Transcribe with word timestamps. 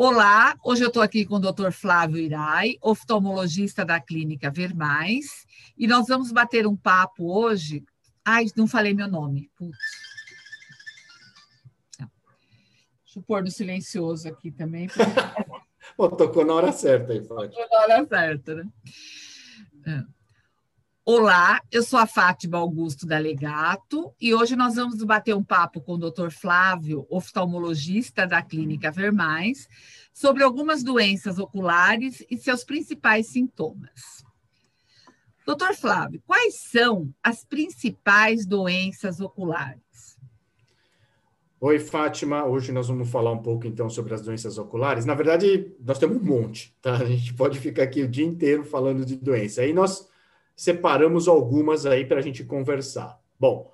Olá, 0.00 0.56
hoje 0.62 0.84
eu 0.84 0.86
estou 0.86 1.02
aqui 1.02 1.26
com 1.26 1.34
o 1.34 1.40
Dr. 1.40 1.72
Flávio 1.72 2.18
Irai, 2.18 2.76
oftalmologista 2.80 3.84
da 3.84 3.98
Clínica 3.98 4.48
Vermais, 4.48 5.44
e 5.76 5.88
nós 5.88 6.06
vamos 6.06 6.30
bater 6.30 6.68
um 6.68 6.76
papo 6.76 7.36
hoje. 7.36 7.84
Ai, 8.24 8.46
não 8.56 8.68
falei 8.68 8.94
meu 8.94 9.08
nome. 9.08 9.50
Putz. 9.56 9.76
Deixa 11.98 13.18
eu 13.18 13.22
pôr 13.24 13.42
no 13.42 13.50
silencioso 13.50 14.28
aqui 14.28 14.52
também. 14.52 14.86
Porque... 14.86 15.02
tocou 16.16 16.44
na 16.44 16.54
hora 16.54 16.70
certa 16.70 17.12
aí, 17.12 17.24
Fátima. 17.24 17.50
Tocou 17.50 17.68
na 17.68 17.96
hora 17.96 18.06
certa, 18.06 18.54
né? 18.54 18.68
É. 19.84 20.17
Olá, 21.10 21.62
eu 21.72 21.82
sou 21.82 21.98
a 21.98 22.06
Fátima 22.06 22.58
Augusto 22.58 23.06
da 23.06 23.18
Legato 23.18 24.12
e 24.20 24.34
hoje 24.34 24.54
nós 24.54 24.74
vamos 24.74 25.02
bater 25.02 25.34
um 25.34 25.42
papo 25.42 25.80
com 25.80 25.94
o 25.94 25.96
Dr. 25.96 26.28
Flávio, 26.30 27.06
oftalmologista 27.08 28.26
da 28.26 28.42
Clínica 28.42 28.90
Vermais, 28.90 29.66
sobre 30.12 30.42
algumas 30.42 30.82
doenças 30.82 31.38
oculares 31.38 32.22
e 32.30 32.36
seus 32.36 32.62
principais 32.62 33.28
sintomas. 33.28 34.22
Doutor 35.46 35.74
Flávio, 35.74 36.22
quais 36.26 36.60
são 36.60 37.10
as 37.22 37.42
principais 37.42 38.44
doenças 38.44 39.18
oculares? 39.18 40.18
Oi, 41.58 41.78
Fátima. 41.78 42.44
Hoje 42.44 42.70
nós 42.70 42.88
vamos 42.88 43.08
falar 43.08 43.32
um 43.32 43.42
pouco 43.42 43.66
então 43.66 43.88
sobre 43.88 44.12
as 44.12 44.20
doenças 44.20 44.58
oculares. 44.58 45.06
Na 45.06 45.14
verdade, 45.14 45.74
nós 45.80 45.98
temos 45.98 46.18
um 46.18 46.22
monte, 46.22 46.76
tá? 46.82 46.98
A 47.00 47.06
gente 47.06 47.32
pode 47.32 47.58
ficar 47.58 47.84
aqui 47.84 48.02
o 48.02 48.08
dia 48.08 48.26
inteiro 48.26 48.62
falando 48.62 49.06
de 49.06 49.16
doença. 49.16 49.62
Aí 49.62 49.72
nós 49.72 50.06
separamos 50.58 51.28
algumas 51.28 51.86
aí 51.86 52.04
para 52.04 52.18
a 52.18 52.20
gente 52.20 52.42
conversar. 52.42 53.16
Bom, 53.38 53.72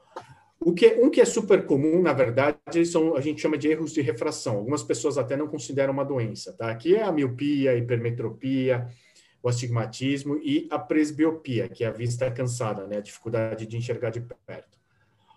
o 0.60 0.74
que, 0.74 0.86
um 1.00 1.08
que 1.08 1.18
é 1.18 1.24
super 1.24 1.64
comum, 1.64 2.02
na 2.02 2.12
verdade, 2.12 2.84
são, 2.84 3.16
a 3.16 3.22
gente 3.22 3.40
chama 3.40 3.56
de 3.56 3.68
erros 3.68 3.94
de 3.94 4.02
refração. 4.02 4.58
Algumas 4.58 4.82
pessoas 4.82 5.16
até 5.16 5.34
não 5.34 5.48
consideram 5.48 5.94
uma 5.94 6.04
doença, 6.04 6.52
tá? 6.52 6.70
Aqui 6.70 6.94
é 6.94 7.02
a 7.02 7.10
miopia, 7.10 7.70
a 7.70 7.74
hipermetropia, 7.74 8.86
o 9.42 9.48
astigmatismo 9.48 10.36
e 10.36 10.68
a 10.70 10.78
presbiopia, 10.78 11.70
que 11.70 11.84
é 11.84 11.86
a 11.86 11.90
vista 11.90 12.30
cansada, 12.30 12.86
né? 12.86 12.98
A 12.98 13.00
dificuldade 13.00 13.66
de 13.66 13.78
enxergar 13.78 14.10
de 14.10 14.20
perto. 14.20 14.78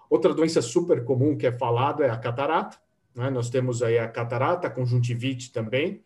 Outra 0.09 0.33
doença 0.33 0.61
super 0.61 1.05
comum 1.05 1.37
que 1.37 1.47
é 1.47 1.51
falado 1.53 2.03
é 2.03 2.09
a 2.09 2.17
catarata, 2.17 2.77
né? 3.15 3.29
Nós 3.29 3.49
temos 3.49 3.81
aí 3.81 3.97
a 3.97 4.07
catarata, 4.09 4.67
a 4.67 4.69
conjuntivite 4.69 5.53
também, 5.53 6.03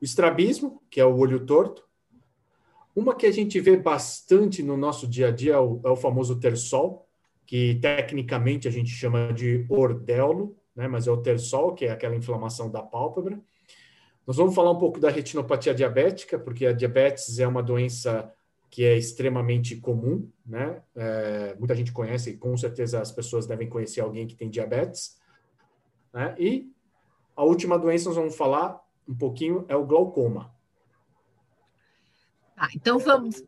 o 0.00 0.04
estrabismo, 0.04 0.82
que 0.90 1.00
é 1.00 1.04
o 1.04 1.16
olho 1.16 1.46
torto, 1.46 1.84
uma 2.94 3.14
que 3.14 3.26
a 3.26 3.30
gente 3.30 3.58
vê 3.60 3.76
bastante 3.76 4.62
no 4.62 4.76
nosso 4.76 5.06
dia 5.06 5.28
a 5.28 5.30
dia 5.30 5.54
é 5.54 5.58
o, 5.58 5.80
é 5.84 5.88
o 5.88 5.96
famoso 5.96 6.38
tersol, 6.38 7.06
que 7.46 7.76
tecnicamente 7.80 8.68
a 8.68 8.70
gente 8.70 8.90
chama 8.90 9.32
de 9.32 9.66
ordelo, 9.68 10.56
né? 10.74 10.86
mas 10.88 11.06
é 11.06 11.10
o 11.10 11.16
tersol, 11.16 11.74
que 11.74 11.86
é 11.86 11.90
aquela 11.90 12.14
inflamação 12.14 12.70
da 12.70 12.82
pálpebra. 12.82 13.40
Nós 14.26 14.36
vamos 14.36 14.54
falar 14.54 14.70
um 14.70 14.78
pouco 14.78 15.00
da 15.00 15.10
retinopatia 15.10 15.74
diabética, 15.74 16.38
porque 16.38 16.66
a 16.66 16.72
diabetes 16.72 17.38
é 17.38 17.46
uma 17.46 17.62
doença 17.62 18.32
que 18.70 18.84
é 18.84 18.96
extremamente 18.96 19.76
comum, 19.76 20.30
né? 20.46 20.82
É, 20.96 21.54
muita 21.58 21.74
gente 21.74 21.92
conhece, 21.92 22.30
e 22.30 22.36
com 22.38 22.56
certeza 22.56 23.00
as 23.00 23.12
pessoas 23.12 23.46
devem 23.46 23.68
conhecer 23.68 24.00
alguém 24.00 24.26
que 24.26 24.34
tem 24.34 24.48
diabetes. 24.48 25.18
Né? 26.12 26.34
E 26.38 26.72
a 27.36 27.44
última 27.44 27.78
doença 27.78 28.08
nós 28.08 28.16
vamos 28.16 28.36
falar 28.36 28.80
um 29.06 29.14
pouquinho 29.14 29.66
é 29.68 29.76
o 29.76 29.84
glaucoma. 29.84 30.54
Tá, 32.62 32.68
então 32.76 32.96
vamos. 32.96 33.42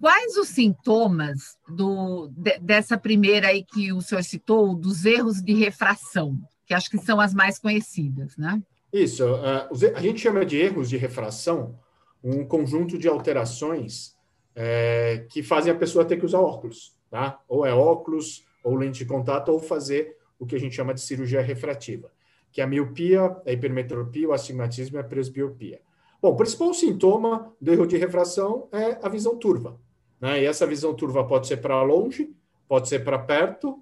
Quais 0.00 0.34
os 0.38 0.48
sintomas 0.48 1.58
do, 1.68 2.28
de, 2.34 2.58
dessa 2.60 2.96
primeira 2.96 3.48
aí 3.48 3.62
que 3.62 3.92
o 3.92 4.00
senhor 4.00 4.24
citou, 4.24 4.74
dos 4.74 5.04
erros 5.04 5.42
de 5.42 5.52
refração, 5.52 6.38
que 6.64 6.72
acho 6.72 6.88
que 6.88 6.96
são 6.96 7.20
as 7.20 7.34
mais 7.34 7.58
conhecidas, 7.58 8.38
né? 8.38 8.62
Isso. 8.90 9.22
Uh, 9.26 9.94
a 9.94 10.00
gente 10.00 10.18
chama 10.18 10.46
de 10.46 10.56
erros 10.56 10.88
de 10.88 10.96
refração 10.96 11.78
um 12.24 12.42
conjunto 12.46 12.96
de 12.96 13.06
alterações 13.06 14.16
é, 14.54 15.26
que 15.28 15.42
fazem 15.42 15.70
a 15.70 15.76
pessoa 15.76 16.06
ter 16.06 16.16
que 16.16 16.24
usar 16.24 16.40
óculos, 16.40 16.96
tá? 17.10 17.38
Ou 17.46 17.66
é 17.66 17.74
óculos, 17.74 18.46
ou 18.64 18.74
lente 18.76 19.00
de 19.00 19.04
contato, 19.04 19.50
ou 19.50 19.60
fazer 19.60 20.16
o 20.38 20.46
que 20.46 20.56
a 20.56 20.58
gente 20.58 20.74
chama 20.74 20.94
de 20.94 21.02
cirurgia 21.02 21.42
refrativa 21.42 22.10
que 22.56 22.62
é 22.62 22.64
a 22.64 22.66
miopia, 22.66 23.36
a 23.46 23.52
hipermetropia, 23.52 24.30
o 24.30 24.32
astigmatismo 24.32 24.96
e 24.96 25.00
a 25.00 25.04
presbiopia. 25.04 25.78
Bom, 26.22 26.30
o 26.30 26.36
principal 26.36 26.72
sintoma 26.72 27.52
do 27.60 27.70
erro 27.70 27.86
de 27.86 27.98
refração 27.98 28.66
é 28.72 28.98
a 29.02 29.10
visão 29.10 29.36
turva. 29.36 29.78
Né? 30.18 30.40
E 30.40 30.46
essa 30.46 30.66
visão 30.66 30.94
turva 30.94 31.22
pode 31.22 31.46
ser 31.46 31.58
para 31.58 31.82
longe, 31.82 32.34
pode 32.66 32.88
ser 32.88 33.04
para 33.04 33.18
perto, 33.18 33.78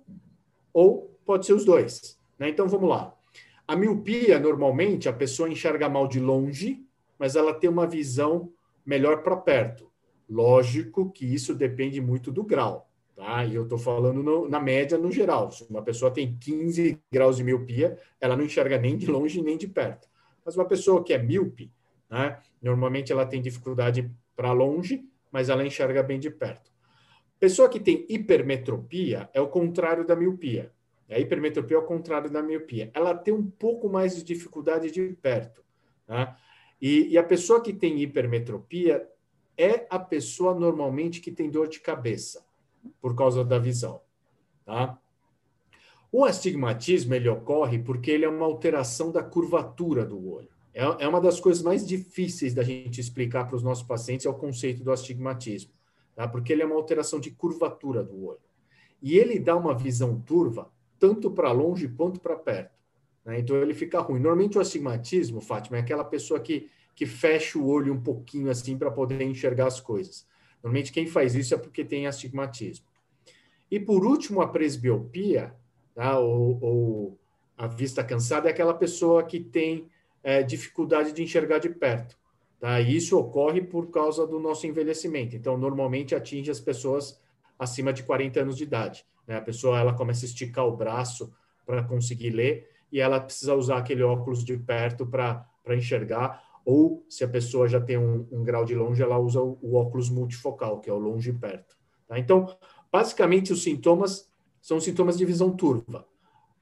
ou 0.72 1.16
pode 1.24 1.46
ser 1.46 1.52
os 1.52 1.64
dois. 1.64 2.18
Né? 2.36 2.48
Então 2.48 2.66
vamos 2.66 2.90
lá. 2.90 3.14
A 3.64 3.76
miopia, 3.76 4.40
normalmente, 4.40 5.08
a 5.08 5.12
pessoa 5.12 5.48
enxerga 5.48 5.88
mal 5.88 6.08
de 6.08 6.18
longe, 6.18 6.84
mas 7.16 7.36
ela 7.36 7.54
tem 7.54 7.70
uma 7.70 7.86
visão 7.86 8.50
melhor 8.84 9.22
para 9.22 9.36
perto. 9.36 9.88
Lógico 10.28 11.12
que 11.12 11.32
isso 11.32 11.54
depende 11.54 12.00
muito 12.00 12.32
do 12.32 12.42
grau. 12.42 12.90
Tá? 13.14 13.44
E 13.44 13.54
eu 13.54 13.62
estou 13.62 13.78
falando 13.78 14.22
no, 14.22 14.48
na 14.48 14.58
média 14.58 14.98
no 14.98 15.10
geral. 15.10 15.50
Se 15.50 15.64
uma 15.70 15.82
pessoa 15.82 16.10
tem 16.10 16.36
15 16.36 17.00
graus 17.12 17.36
de 17.36 17.44
miopia, 17.44 17.98
ela 18.20 18.36
não 18.36 18.44
enxerga 18.44 18.76
nem 18.76 18.96
de 18.96 19.06
longe 19.06 19.40
nem 19.40 19.56
de 19.56 19.68
perto. 19.68 20.08
Mas 20.44 20.56
uma 20.56 20.66
pessoa 20.66 21.02
que 21.02 21.12
é 21.12 21.18
míope, 21.18 21.72
né, 22.10 22.38
normalmente 22.60 23.12
ela 23.12 23.24
tem 23.24 23.40
dificuldade 23.40 24.10
para 24.34 24.52
longe, 24.52 25.04
mas 25.30 25.48
ela 25.48 25.64
enxerga 25.64 26.02
bem 26.02 26.18
de 26.18 26.28
perto. 26.28 26.72
Pessoa 27.38 27.68
que 27.68 27.78
tem 27.78 28.04
hipermetropia 28.08 29.28
é 29.32 29.40
o 29.40 29.48
contrário 29.48 30.04
da 30.04 30.16
miopia. 30.16 30.72
A 31.08 31.18
hipermetropia 31.18 31.76
é 31.76 31.80
o 31.80 31.84
contrário 31.84 32.30
da 32.30 32.42
miopia. 32.42 32.90
Ela 32.94 33.14
tem 33.14 33.32
um 33.32 33.44
pouco 33.44 33.88
mais 33.88 34.16
de 34.16 34.24
dificuldade 34.24 34.90
de 34.90 35.16
perto. 35.20 35.62
Né? 36.08 36.34
E, 36.80 37.08
e 37.08 37.18
a 37.18 37.22
pessoa 37.22 37.60
que 37.60 37.72
tem 37.72 38.00
hipermetropia 38.00 39.06
é 39.56 39.86
a 39.88 39.98
pessoa 39.98 40.54
normalmente 40.54 41.20
que 41.20 41.30
tem 41.30 41.50
dor 41.50 41.68
de 41.68 41.78
cabeça 41.78 42.44
por 43.00 43.14
causa 43.14 43.44
da 43.44 43.58
visão, 43.58 44.00
tá? 44.64 44.98
O 46.10 46.24
astigmatismo 46.24 47.14
ele 47.14 47.28
ocorre 47.28 47.78
porque 47.78 48.10
ele 48.10 48.24
é 48.24 48.28
uma 48.28 48.46
alteração 48.46 49.10
da 49.10 49.22
curvatura 49.22 50.04
do 50.04 50.30
olho. 50.30 50.48
É, 50.72 50.82
é 51.04 51.08
uma 51.08 51.20
das 51.20 51.40
coisas 51.40 51.62
mais 51.62 51.86
difíceis 51.86 52.54
da 52.54 52.62
gente 52.62 53.00
explicar 53.00 53.46
para 53.46 53.56
os 53.56 53.62
nossos 53.62 53.84
pacientes 53.84 54.26
é 54.26 54.30
o 54.30 54.34
conceito 54.34 54.84
do 54.84 54.92
astigmatismo, 54.92 55.72
tá? 56.14 56.28
Porque 56.28 56.52
ele 56.52 56.62
é 56.62 56.66
uma 56.66 56.76
alteração 56.76 57.18
de 57.18 57.30
curvatura 57.30 58.02
do 58.02 58.26
olho 58.26 58.40
e 59.02 59.18
ele 59.18 59.38
dá 59.38 59.56
uma 59.56 59.74
visão 59.74 60.20
turva 60.20 60.70
tanto 60.98 61.30
para 61.30 61.52
longe 61.52 61.88
quanto 61.88 62.20
para 62.20 62.36
perto. 62.36 62.72
Né? 63.24 63.40
Então 63.40 63.56
ele 63.56 63.74
fica 63.74 64.00
ruim. 64.00 64.20
Normalmente 64.20 64.56
o 64.56 64.60
astigmatismo, 64.60 65.40
Fátima, 65.40 65.76
é 65.76 65.80
aquela 65.80 66.04
pessoa 66.04 66.40
que 66.40 66.70
que 66.94 67.06
fecha 67.06 67.58
o 67.58 67.66
olho 67.66 67.92
um 67.92 68.00
pouquinho 68.00 68.50
assim 68.50 68.78
para 68.78 68.90
poder 68.90 69.20
enxergar 69.22 69.66
as 69.66 69.80
coisas. 69.80 70.26
Normalmente 70.64 70.92
quem 70.92 71.06
faz 71.06 71.34
isso 71.34 71.54
é 71.54 71.58
porque 71.58 71.84
tem 71.84 72.06
astigmatismo. 72.06 72.86
E 73.70 73.78
por 73.78 74.02
último, 74.02 74.40
a 74.40 74.48
presbiopia, 74.48 75.54
tá? 75.94 76.18
ou, 76.18 76.58
ou 76.58 77.18
a 77.56 77.66
vista 77.66 78.02
cansada, 78.02 78.48
é 78.48 78.50
aquela 78.50 78.72
pessoa 78.72 79.22
que 79.24 79.38
tem 79.38 79.86
é, 80.22 80.42
dificuldade 80.42 81.12
de 81.12 81.22
enxergar 81.22 81.58
de 81.58 81.68
perto. 81.68 82.16
Tá? 82.58 82.80
E 82.80 82.96
isso 82.96 83.18
ocorre 83.18 83.60
por 83.60 83.90
causa 83.90 84.26
do 84.26 84.40
nosso 84.40 84.66
envelhecimento. 84.66 85.36
Então, 85.36 85.58
normalmente 85.58 86.14
atinge 86.14 86.50
as 86.50 86.60
pessoas 86.60 87.20
acima 87.58 87.92
de 87.92 88.02
40 88.02 88.40
anos 88.40 88.56
de 88.56 88.62
idade. 88.62 89.04
Né? 89.26 89.36
A 89.36 89.42
pessoa 89.42 89.78
ela 89.78 89.92
começa 89.92 90.24
a 90.24 90.28
esticar 90.28 90.66
o 90.66 90.74
braço 90.74 91.30
para 91.66 91.84
conseguir 91.84 92.30
ler 92.30 92.70
e 92.90 93.00
ela 93.00 93.20
precisa 93.20 93.54
usar 93.54 93.78
aquele 93.78 94.02
óculos 94.02 94.42
de 94.42 94.56
perto 94.56 95.06
para 95.06 95.46
enxergar 95.68 96.42
ou 96.64 97.04
se 97.08 97.22
a 97.22 97.28
pessoa 97.28 97.68
já 97.68 97.80
tem 97.80 97.98
um, 97.98 98.26
um 98.32 98.42
grau 98.42 98.64
de 98.64 98.74
longe, 98.74 99.02
ela 99.02 99.18
usa 99.18 99.40
o, 99.40 99.58
o, 99.60 99.74
óculos 99.74 100.08
multifocal, 100.08 100.80
que 100.80 100.88
é 100.88 100.92
o 100.92 100.98
longe 100.98 101.30
e 101.30 101.32
perto. 101.32 101.76
Tá? 102.06 102.18
Então, 102.18 102.46
basicamente, 102.90 103.52
os 103.52 103.62
sintomas 103.62 104.30
são 104.62 104.80
sintomas 104.80 105.18
de 105.18 105.24
visão 105.24 105.54
turva. 105.54 106.06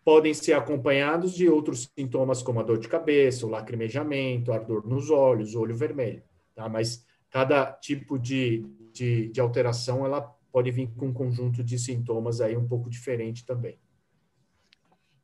Podem 0.05 0.35
ser 0.35 0.55
acompanhados 0.55 1.33
de 1.33 1.49
outros 1.49 1.89
sintomas, 1.97 2.43
como 2.43 2.59
a 2.59 2.65
dor 2.65 2.79
de 2.79 2.89
cabeça, 2.89 3.47
o 3.47 3.51
lacrimejamento, 3.51 4.53
ardor 4.53 4.87
nos 4.87 5.11
olhos, 5.11 5.55
olho 5.55 5.77
vermelho. 5.77 6.23
Tá? 6.55 6.69
Mas 6.69 7.07
cada 7.31 7.73
tipo 7.73 8.19
de, 8.19 8.67
de, 8.93 9.29
de 9.29 9.41
alteração, 9.41 10.05
ela 10.05 10.21
pode 10.51 10.71
vir 10.73 10.89
com 10.97 11.07
um 11.07 11.13
conjunto 11.13 11.63
de 11.63 11.79
sintomas 11.79 12.41
aí 12.41 12.57
um 12.57 12.67
pouco 12.67 12.91
diferente 12.91 13.47
também. 13.47 13.79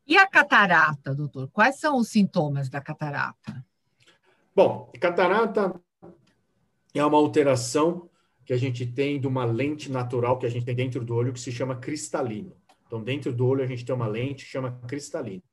E 0.07 0.17
a 0.17 0.25
catarata, 0.25 1.13
doutor? 1.13 1.49
Quais 1.51 1.79
são 1.79 1.97
os 1.97 2.09
sintomas 2.09 2.67
da 2.67 2.81
catarata? 2.81 3.63
Bom, 4.55 4.91
catarata 4.99 5.79
é 6.93 7.03
uma 7.05 7.17
alteração 7.17 8.09
que 8.45 8.53
a 8.53 8.57
gente 8.57 8.85
tem 8.85 9.19
de 9.19 9.27
uma 9.27 9.45
lente 9.45 9.91
natural 9.91 10.37
que 10.37 10.45
a 10.45 10.49
gente 10.49 10.65
tem 10.65 10.75
dentro 10.75 11.03
do 11.05 11.15
olho 11.15 11.31
que 11.31 11.39
se 11.39 11.51
chama 11.51 11.75
cristalino. 11.75 12.53
Então, 12.87 13.01
dentro 13.01 13.31
do 13.31 13.45
olho 13.45 13.63
a 13.63 13.67
gente 13.67 13.85
tem 13.85 13.93
uma 13.93 14.07
lente 14.07 14.45
que 14.45 14.51
chama 14.51 14.79
cristalino. 14.87 15.43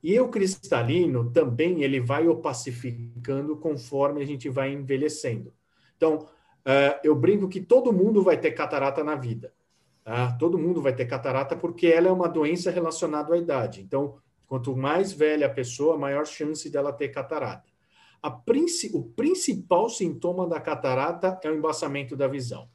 E 0.00 0.18
o 0.20 0.28
cristalino 0.28 1.30
também 1.30 1.82
ele 1.82 2.00
vai 2.00 2.28
opacificando 2.28 3.56
conforme 3.56 4.22
a 4.22 4.26
gente 4.26 4.48
vai 4.48 4.72
envelhecendo. 4.72 5.52
Então, 5.96 6.18
uh, 6.18 7.00
eu 7.02 7.16
brinco 7.16 7.48
que 7.48 7.60
todo 7.60 7.92
mundo 7.92 8.22
vai 8.22 8.38
ter 8.38 8.52
catarata 8.52 9.02
na 9.02 9.16
vida. 9.16 9.52
Tá? 10.04 10.32
Todo 10.38 10.56
mundo 10.56 10.80
vai 10.80 10.94
ter 10.94 11.06
catarata 11.06 11.56
porque 11.56 11.88
ela 11.88 12.06
é 12.06 12.12
uma 12.12 12.28
doença 12.28 12.70
relacionada 12.70 13.34
à 13.34 13.36
idade. 13.36 13.82
Então, 13.82 14.20
Quanto 14.48 14.74
mais 14.74 15.12
velha 15.12 15.46
a 15.46 15.50
pessoa, 15.50 15.98
maior 15.98 16.26
chance 16.26 16.70
dela 16.70 16.90
ter 16.90 17.08
catarata. 17.08 17.70
Princi 18.44 18.90
o 18.94 19.02
principal 19.02 19.88
sintoma 19.88 20.46
da 20.46 20.60
catarata 20.60 21.38
é 21.42 21.50
o 21.50 21.56
embaçamento 21.56 22.16
da 22.16 22.26
visão. 22.26 22.68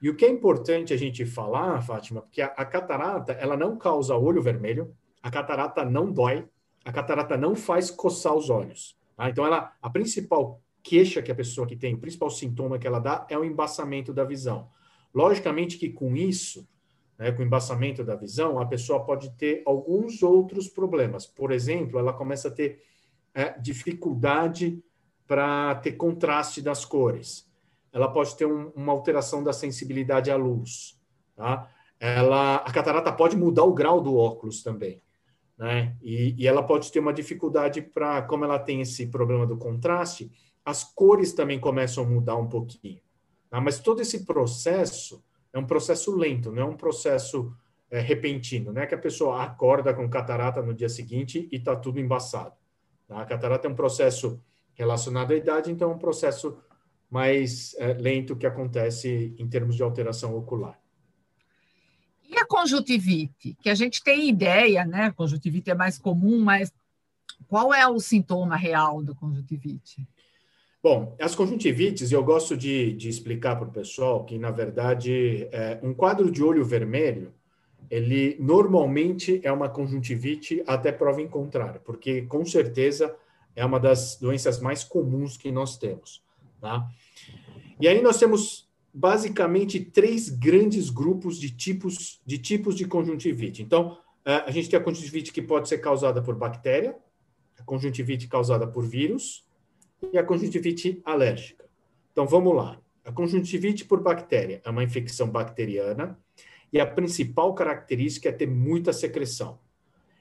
E 0.00 0.08
o 0.08 0.16
que 0.16 0.24
é 0.24 0.30
importante 0.30 0.94
a 0.94 0.96
gente 0.96 1.26
falar, 1.26 1.82
Fátima, 1.82 2.22
porque 2.22 2.40
a, 2.40 2.46
a 2.46 2.64
catarata 2.64 3.32
ela 3.32 3.56
não 3.56 3.76
causa 3.76 4.16
olho 4.16 4.40
vermelho, 4.40 4.94
a 5.22 5.30
catarata 5.30 5.84
não 5.84 6.12
dói, 6.12 6.48
a 6.84 6.92
catarata 6.92 7.36
não 7.36 7.56
faz 7.56 7.90
coçar 7.90 8.34
os 8.34 8.48
olhos. 8.48 8.96
Tá? 9.16 9.28
Então, 9.28 9.44
ela, 9.44 9.72
a 9.82 9.90
principal 9.90 10.62
queixa 10.82 11.20
que 11.20 11.32
a 11.32 11.34
pessoa 11.34 11.66
que 11.66 11.76
tem, 11.76 11.94
o 11.94 11.98
principal 11.98 12.30
sintoma 12.30 12.78
que 12.78 12.86
ela 12.86 13.00
dá 13.00 13.26
é 13.28 13.36
o 13.36 13.44
embaçamento 13.44 14.12
da 14.12 14.24
visão. 14.24 14.70
Logicamente 15.12 15.76
que 15.76 15.90
com 15.90 16.16
isso, 16.16 16.66
né, 17.18 17.32
com 17.32 17.42
o 17.42 17.44
embaçamento 17.44 18.04
da 18.04 18.14
visão, 18.14 18.60
a 18.60 18.66
pessoa 18.66 19.04
pode 19.04 19.30
ter 19.36 19.62
alguns 19.66 20.22
outros 20.22 20.68
problemas. 20.68 21.26
Por 21.26 21.50
exemplo, 21.50 21.98
ela 21.98 22.12
começa 22.12 22.48
a 22.48 22.50
ter 22.50 22.80
é, 23.34 23.58
dificuldade 23.58 24.82
para 25.26 25.74
ter 25.76 25.92
contraste 25.92 26.62
das 26.62 26.84
cores 26.84 27.48
ela 27.92 28.08
pode 28.08 28.36
ter 28.36 28.46
um, 28.46 28.70
uma 28.74 28.92
alteração 28.92 29.42
da 29.42 29.52
sensibilidade 29.52 30.30
à 30.30 30.36
luz. 30.36 30.98
Tá? 31.34 31.68
Ela, 31.98 32.56
a 32.56 32.72
catarata 32.72 33.12
pode 33.12 33.36
mudar 33.36 33.64
o 33.64 33.74
grau 33.74 34.00
do 34.00 34.16
óculos 34.16 34.62
também. 34.62 35.02
Né? 35.56 35.96
E, 36.00 36.34
e 36.38 36.46
ela 36.46 36.62
pode 36.62 36.92
ter 36.92 37.00
uma 37.00 37.12
dificuldade 37.12 37.82
para, 37.82 38.22
como 38.22 38.44
ela 38.44 38.58
tem 38.58 38.80
esse 38.80 39.06
problema 39.06 39.46
do 39.46 39.56
contraste, 39.56 40.30
as 40.64 40.84
cores 40.84 41.32
também 41.32 41.58
começam 41.58 42.04
a 42.04 42.06
mudar 42.06 42.36
um 42.36 42.48
pouquinho. 42.48 43.00
Tá? 43.50 43.60
Mas 43.60 43.80
todo 43.80 44.00
esse 44.00 44.24
processo 44.24 45.24
é 45.52 45.58
um 45.58 45.66
processo 45.66 46.14
lento, 46.14 46.52
não 46.52 46.62
é 46.62 46.66
um 46.66 46.76
processo 46.76 47.52
é, 47.90 48.00
repentino. 48.00 48.72
Não 48.72 48.82
é 48.82 48.86
que 48.86 48.94
a 48.94 48.98
pessoa 48.98 49.42
acorda 49.42 49.94
com 49.94 50.08
catarata 50.08 50.62
no 50.62 50.74
dia 50.74 50.88
seguinte 50.88 51.48
e 51.50 51.56
está 51.56 51.74
tudo 51.74 51.98
embaçado. 51.98 52.54
Tá? 53.08 53.22
A 53.22 53.24
catarata 53.24 53.66
é 53.66 53.70
um 53.70 53.74
processo 53.74 54.40
relacionado 54.74 55.32
à 55.32 55.34
idade, 55.34 55.72
então 55.72 55.90
é 55.90 55.94
um 55.94 55.98
processo 55.98 56.56
mais 57.10 57.74
é, 57.78 57.94
lento 57.94 58.36
que 58.36 58.46
acontece 58.46 59.34
em 59.38 59.48
termos 59.48 59.74
de 59.74 59.82
alteração 59.82 60.36
ocular. 60.36 60.78
E 62.28 62.38
a 62.38 62.44
conjuntivite? 62.44 63.56
Que 63.62 63.70
a 63.70 63.74
gente 63.74 64.04
tem 64.04 64.28
ideia, 64.28 64.84
né? 64.84 65.10
Conjuntivite 65.12 65.70
é 65.70 65.74
mais 65.74 65.98
comum, 65.98 66.38
mas 66.38 66.70
qual 67.48 67.72
é 67.72 67.88
o 67.88 67.98
sintoma 67.98 68.54
real 68.54 69.02
da 69.02 69.14
conjuntivite? 69.14 70.06
Bom, 70.82 71.16
as 71.18 71.34
conjuntivites, 71.34 72.12
eu 72.12 72.22
gosto 72.22 72.56
de, 72.56 72.92
de 72.92 73.08
explicar 73.08 73.56
para 73.56 73.66
o 73.66 73.72
pessoal 73.72 74.24
que, 74.24 74.38
na 74.38 74.50
verdade, 74.50 75.48
é, 75.50 75.80
um 75.82 75.92
quadro 75.92 76.30
de 76.30 76.42
olho 76.42 76.64
vermelho, 76.64 77.34
ele 77.90 78.36
normalmente 78.38 79.40
é 79.42 79.50
uma 79.50 79.68
conjuntivite 79.68 80.62
até 80.66 80.92
prova 80.92 81.22
em 81.22 81.28
contrário, 81.28 81.80
porque 81.84 82.22
com 82.22 82.44
certeza 82.44 83.14
é 83.56 83.64
uma 83.64 83.80
das 83.80 84.16
doenças 84.16 84.60
mais 84.60 84.84
comuns 84.84 85.36
que 85.36 85.50
nós 85.50 85.78
temos. 85.78 86.22
Tá? 86.60 86.86
E 87.80 87.88
aí 87.88 88.02
nós 88.02 88.18
temos 88.18 88.68
basicamente 88.92 89.80
três 89.80 90.28
grandes 90.28 90.90
grupos 90.90 91.38
de 91.38 91.50
tipos 91.50 92.20
de 92.26 92.38
tipos 92.38 92.74
de 92.74 92.84
conjuntivite. 92.84 93.62
Então, 93.62 93.98
é, 94.24 94.36
a 94.36 94.50
gente 94.50 94.68
tem 94.68 94.78
a 94.78 94.82
conjuntivite 94.82 95.32
que 95.32 95.40
pode 95.40 95.68
ser 95.68 95.78
causada 95.78 96.20
por 96.20 96.34
bactéria, 96.34 96.96
a 97.58 97.62
conjuntivite 97.62 98.26
causada 98.28 98.66
por 98.66 98.84
vírus 98.84 99.46
e 100.12 100.18
a 100.18 100.24
conjuntivite 100.24 101.00
alérgica. 101.04 101.64
Então, 102.12 102.26
vamos 102.26 102.54
lá. 102.54 102.80
A 103.04 103.12
conjuntivite 103.12 103.84
por 103.84 104.02
bactéria 104.02 104.60
é 104.64 104.70
uma 104.70 104.84
infecção 104.84 105.28
bacteriana 105.28 106.18
e 106.72 106.80
a 106.80 106.86
principal 106.86 107.54
característica 107.54 108.28
é 108.28 108.32
ter 108.32 108.46
muita 108.46 108.92
secreção. 108.92 109.58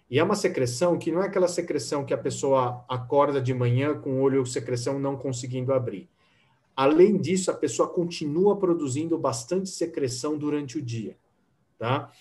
E 0.09 0.19
é 0.19 0.23
uma 0.23 0.35
secreção 0.35 0.97
que 0.97 1.11
não 1.11 1.21
é 1.21 1.25
aquela 1.25 1.47
secreção 1.47 2.05
que 2.05 2.13
a 2.13 2.17
pessoa 2.17 2.85
acorda 2.87 3.41
de 3.41 3.53
manhã 3.53 3.99
com 3.99 4.13
o 4.13 4.21
olho 4.21 4.45
secreção 4.45 4.97
não 4.97 5.17
conseguindo 5.17 5.73
abrir. 5.73 6.09
Além 6.75 7.17
disso, 7.17 7.51
a 7.51 7.53
pessoa 7.53 7.89
continua 7.89 8.55
produzindo 8.57 9.17
bastante 9.17 9.69
secreção 9.69 10.37
durante 10.37 10.77
o 10.77 10.81
dia, 10.81 11.17
tá? 11.77 12.11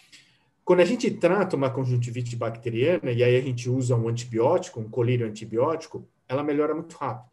Quando 0.65 0.81
a 0.81 0.85
gente 0.85 1.09
trata 1.13 1.55
uma 1.55 1.71
conjuntivite 1.71 2.35
bacteriana, 2.35 3.13
e 3.13 3.23
aí 3.23 3.37
a 3.37 3.41
gente 3.41 3.71
usa 3.71 3.95
um 3.95 4.09
antibiótico, 4.09 4.81
um 4.81 4.89
colírio 4.89 5.25
antibiótico, 5.25 6.09
ela 6.27 6.43
melhora 6.43 6.75
muito 6.75 6.97
rápido. 6.97 7.31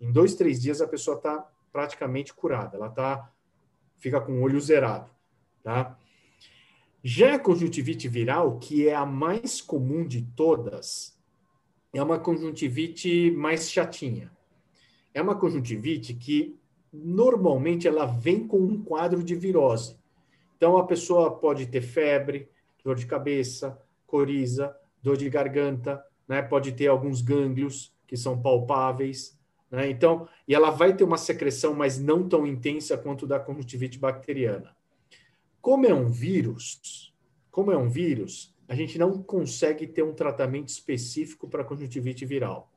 Em 0.00 0.10
dois, 0.10 0.34
três 0.34 0.60
dias, 0.60 0.80
a 0.80 0.88
pessoa 0.88 1.16
está 1.16 1.46
praticamente 1.72 2.34
curada, 2.34 2.76
ela 2.76 2.88
tá, 2.88 3.30
fica 3.98 4.20
com 4.20 4.32
o 4.32 4.42
olho 4.42 4.60
zerado, 4.60 5.08
tá? 5.62 5.96
Já 7.04 7.34
a 7.34 7.38
conjuntivite 7.38 8.06
viral, 8.06 8.58
que 8.58 8.88
é 8.88 8.94
a 8.94 9.04
mais 9.04 9.60
comum 9.60 10.06
de 10.06 10.22
todas, 10.22 11.18
é 11.92 12.00
uma 12.00 12.18
conjuntivite 12.18 13.30
mais 13.32 13.70
chatinha. 13.70 14.30
É 15.12 15.20
uma 15.20 15.34
conjuntivite 15.34 16.14
que 16.14 16.56
normalmente 16.92 17.88
ela 17.88 18.06
vem 18.06 18.46
com 18.46 18.58
um 18.58 18.82
quadro 18.82 19.22
de 19.24 19.34
virose. 19.34 19.98
Então 20.56 20.76
a 20.76 20.86
pessoa 20.86 21.38
pode 21.38 21.66
ter 21.66 21.80
febre, 21.80 22.48
dor 22.84 22.94
de 22.94 23.06
cabeça, 23.06 23.76
coriza, 24.06 24.76
dor 25.02 25.16
de 25.16 25.28
garganta, 25.28 26.04
né? 26.28 26.40
Pode 26.40 26.70
ter 26.70 26.86
alguns 26.86 27.20
gânglios 27.20 27.92
que 28.06 28.16
são 28.16 28.40
palpáveis, 28.40 29.36
né? 29.68 29.90
Então, 29.90 30.28
e 30.46 30.54
ela 30.54 30.70
vai 30.70 30.94
ter 30.94 31.02
uma 31.02 31.18
secreção, 31.18 31.74
mas 31.74 31.98
não 31.98 32.28
tão 32.28 32.46
intensa 32.46 32.96
quanto 32.96 33.26
da 33.26 33.40
conjuntivite 33.40 33.98
bacteriana. 33.98 34.76
Como 35.62 35.86
é 35.86 35.94
um 35.94 36.10
vírus, 36.10 37.14
como 37.50 37.72
é 37.72 37.76
um 37.78 37.88
vírus, 37.88 38.54
a 38.68 38.74
gente 38.74 38.98
não 38.98 39.22
consegue 39.22 39.86
ter 39.86 40.02
um 40.02 40.12
tratamento 40.12 40.68
específico 40.68 41.48
para 41.48 41.64
conjuntivite 41.64 42.26
viral. 42.26 42.70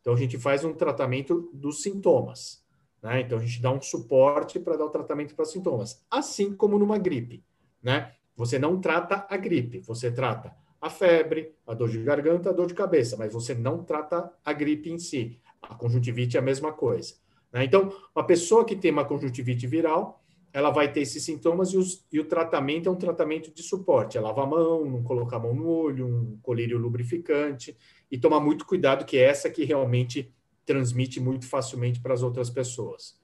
Então 0.00 0.14
a 0.14 0.16
gente 0.16 0.38
faz 0.38 0.64
um 0.64 0.72
tratamento 0.72 1.50
dos 1.52 1.82
sintomas. 1.82 2.64
Né? 3.02 3.22
Então, 3.22 3.38
a 3.38 3.40
gente 3.40 3.60
dá 3.60 3.70
um 3.72 3.80
suporte 3.80 4.58
para 4.58 4.76
dar 4.76 4.84
o 4.84 4.90
tratamento 4.90 5.34
para 5.34 5.44
sintomas. 5.44 6.04
Assim 6.10 6.54
como 6.54 6.78
numa 6.78 6.98
gripe. 6.98 7.42
Né? 7.82 8.14
Você 8.36 8.58
não 8.58 8.80
trata 8.80 9.26
a 9.28 9.36
gripe, 9.36 9.80
você 9.80 10.10
trata 10.10 10.54
a 10.80 10.88
febre, 10.88 11.54
a 11.66 11.74
dor 11.74 11.90
de 11.90 12.02
garganta, 12.02 12.50
a 12.50 12.52
dor 12.52 12.66
de 12.66 12.74
cabeça, 12.74 13.16
mas 13.16 13.32
você 13.32 13.54
não 13.54 13.82
trata 13.82 14.32
a 14.44 14.52
gripe 14.52 14.90
em 14.90 14.98
si. 14.98 15.38
A 15.60 15.74
conjuntivite 15.74 16.36
é 16.36 16.40
a 16.40 16.42
mesma 16.42 16.72
coisa. 16.72 17.14
Né? 17.52 17.64
Então, 17.64 17.92
uma 18.14 18.24
pessoa 18.24 18.64
que 18.64 18.76
tem 18.76 18.90
uma 18.90 19.04
conjuntivite 19.04 19.66
viral, 19.66 20.19
ela 20.52 20.70
vai 20.70 20.92
ter 20.92 21.00
esses 21.00 21.22
sintomas 21.22 21.72
e, 21.72 21.76
os, 21.76 22.04
e, 22.12 22.18
o 22.18 22.24
tratamento 22.24 22.88
é 22.88 22.92
um 22.92 22.96
tratamento 22.96 23.52
de 23.52 23.62
suporte. 23.62 24.18
É 24.18 24.20
lavar 24.20 24.46
a 24.46 24.48
mão, 24.48 24.84
não 24.84 25.02
colocar 25.02 25.36
a 25.36 25.40
mão 25.40 25.54
no 25.54 25.68
olho, 25.68 26.06
um 26.06 26.38
colírio 26.42 26.78
lubrificante 26.78 27.76
e 28.10 28.18
tomar 28.18 28.40
muito 28.40 28.66
cuidado 28.66 29.04
que 29.04 29.16
é 29.16 29.22
essa 29.22 29.48
que 29.48 29.64
realmente 29.64 30.32
transmite 30.66 31.20
muito 31.20 31.46
facilmente 31.46 32.00
para 32.00 32.14
as 32.14 32.22
outras 32.22 32.50
pessoas. 32.50 33.18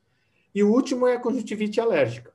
E 0.54 0.62
o 0.62 0.72
último 0.72 1.06
é 1.06 1.14
a 1.14 1.20
conjuntivite 1.20 1.80
alérgica. 1.80 2.32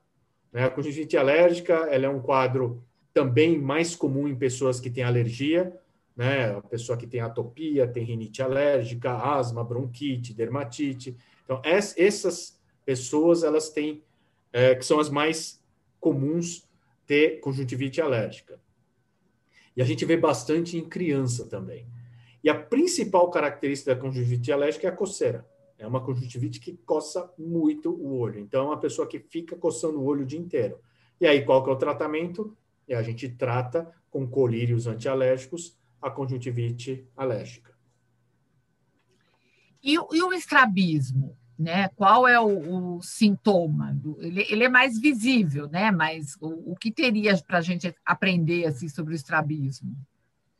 Né? 0.52 0.64
A 0.64 0.70
conjuntivite 0.70 1.16
alérgica 1.16 1.74
ela 1.90 2.06
é 2.06 2.08
um 2.08 2.20
quadro 2.20 2.84
também 3.12 3.58
mais 3.58 3.94
comum 3.94 4.28
em 4.28 4.36
pessoas 4.36 4.80
que 4.80 4.90
têm 4.90 5.04
alergia, 5.04 5.72
né? 6.16 6.56
A 6.56 6.62
pessoa 6.62 6.96
que 6.96 7.06
tem 7.06 7.20
atopia, 7.20 7.86
tem 7.86 8.04
rinite 8.04 8.42
alérgica, 8.42 9.12
asma, 9.12 9.64
bronquite, 9.64 10.34
dermatite. 10.34 11.16
Então, 11.44 11.60
essas 11.64 12.60
pessoas, 12.84 13.42
elas 13.42 13.70
têm, 13.70 14.02
é, 14.52 14.74
que 14.74 14.84
são 14.84 15.00
as 15.00 15.08
mais 15.08 15.62
comuns 15.98 16.68
ter 17.06 17.40
conjuntivite 17.40 18.00
alérgica. 18.00 18.60
E 19.76 19.80
a 19.82 19.84
gente 19.84 20.04
vê 20.04 20.16
bastante 20.16 20.76
em 20.76 20.88
criança 20.88 21.46
também. 21.46 21.86
E 22.44 22.50
a 22.50 22.54
principal 22.54 23.30
característica 23.30 23.94
da 23.94 24.00
conjuntivite 24.00 24.52
alérgica 24.52 24.86
é 24.86 24.90
a 24.90 24.96
coceira. 24.96 25.46
É 25.78 25.86
uma 25.86 26.04
conjuntivite 26.04 26.60
que 26.60 26.76
coça 26.84 27.32
muito 27.38 27.90
o 27.90 28.16
olho. 28.16 28.38
Então, 28.38 28.64
é 28.64 28.66
uma 28.66 28.80
pessoa 28.80 29.06
que 29.06 29.18
fica 29.18 29.56
coçando 29.56 29.98
o 29.98 30.04
olho 30.04 30.22
o 30.22 30.26
dia 30.26 30.38
inteiro. 30.38 30.78
E 31.20 31.26
aí, 31.26 31.44
qual 31.44 31.62
que 31.64 31.70
é 31.70 31.72
o 31.72 31.78
tratamento? 31.78 32.56
E 32.86 32.94
a 32.94 33.02
gente 33.02 33.28
trata 33.28 33.92
com 34.10 34.26
colírios 34.26 34.86
antialérgicos 34.86 35.76
a 36.00 36.10
conjuntivite 36.10 37.06
alérgica. 37.16 37.72
E, 39.82 39.94
e 39.94 40.22
o 40.22 40.32
estrabismo? 40.32 41.36
Né? 41.58 41.88
Qual 41.94 42.26
é 42.26 42.40
o, 42.40 42.96
o 42.96 43.02
sintoma? 43.02 43.96
Ele, 44.18 44.46
ele, 44.48 44.64
é 44.64 44.68
mais 44.68 44.98
visível, 44.98 45.68
né? 45.68 45.90
Mas 45.90 46.36
o, 46.40 46.72
o 46.72 46.76
que 46.76 46.90
teria 46.90 47.36
para 47.46 47.58
a 47.58 47.60
gente 47.60 47.94
aprender 48.04 48.66
assim, 48.66 48.88
sobre 48.88 49.12
o 49.12 49.16
estrabismo? 49.16 49.94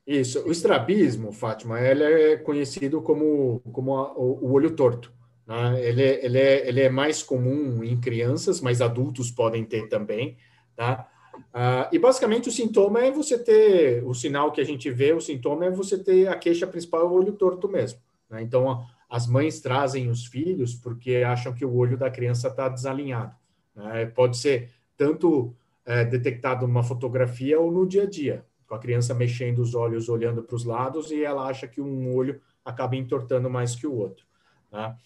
Isso. 0.07 0.41
O 0.47 0.53
estrabismo, 0.53 1.33
Fátima, 1.33 1.81
ele 1.81 2.05
é 2.05 2.37
conhecido 2.37 3.01
como, 3.01 3.61
como 3.73 3.97
a, 3.97 4.13
o, 4.13 4.47
o, 4.47 4.53
olho 4.53 4.77
torto. 4.77 5.13
Né? 5.47 5.85
Ele, 5.85 6.03
ele, 6.03 6.39
é, 6.39 6.69
ele 6.69 6.81
é 6.81 6.91
mais 6.91 7.23
comum 7.23 7.83
em 7.83 8.01
crianças, 8.01 8.61
mas 8.61 8.81
adultos 8.81 9.31
podem 9.31 9.65
ter 9.65 9.89
também. 9.89 10.37
Tá? 10.77 11.09
Ah, 11.53 11.89
e 11.93 11.99
basicamente 11.99 12.49
o 12.49 12.53
sintoma 12.53 13.01
é 13.01 13.11
você 13.11 13.39
ter, 13.39 14.05
o 14.05 14.15
sinal 14.15 14.53
que 14.53 14.61
a 14.61 14.65
gente 14.65 14.91
vê, 14.91 15.13
o 15.13 15.21
sintoma 15.21 15.67
é 15.67 15.71
você 15.71 15.99
ter 15.99 16.29
a 16.29 16.37
queixa 16.37 16.67
principal, 16.67 17.09
o 17.09 17.13
olho 17.13 17.33
torto 17.33 17.69
mesmo. 17.69 18.01
Né? 18.29 18.43
Então, 18.43 18.85
as 19.13 19.27
mães 19.27 19.61
trazem 19.61 20.09
os 20.09 20.25
filhos 20.25 20.75
porque 20.75 21.17
acham 21.17 21.53
que 21.53 21.67
o 21.67 21.75
olho 21.77 21.99
da 21.99 22.11
criança 22.11 22.49
está 22.49 22.67
desalinhado. 22.67 23.37
Né? 23.77 24.07
Pode 24.07 24.39
ser 24.39 24.71
tanto 24.97 25.55
é, 25.85 26.03
detectado 26.03 26.67
numa 26.67 26.83
fotografia 26.83 27.61
ou 27.61 27.71
no 27.71 27.87
dia 27.87 28.05
a 28.05 28.09
dia 28.09 28.47
com 28.67 28.75
a 28.75 28.79
criança 28.79 29.13
mexendo 29.13 29.59
os 29.59 29.75
olhos, 29.75 30.09
olhando 30.09 30.43
para 30.43 30.57
os 30.57 30.65
lados, 30.65 31.11
e 31.11 31.23
ela 31.23 31.47
acha 31.47 31.69
que 31.69 31.79
um 31.79 32.15
olho 32.15 32.41
acaba 32.65 32.97
entortando 32.97 33.51
mais 33.51 33.77
que 33.77 33.87
o 33.87 33.95
outro. 33.95 34.25
Tá? 34.71 34.97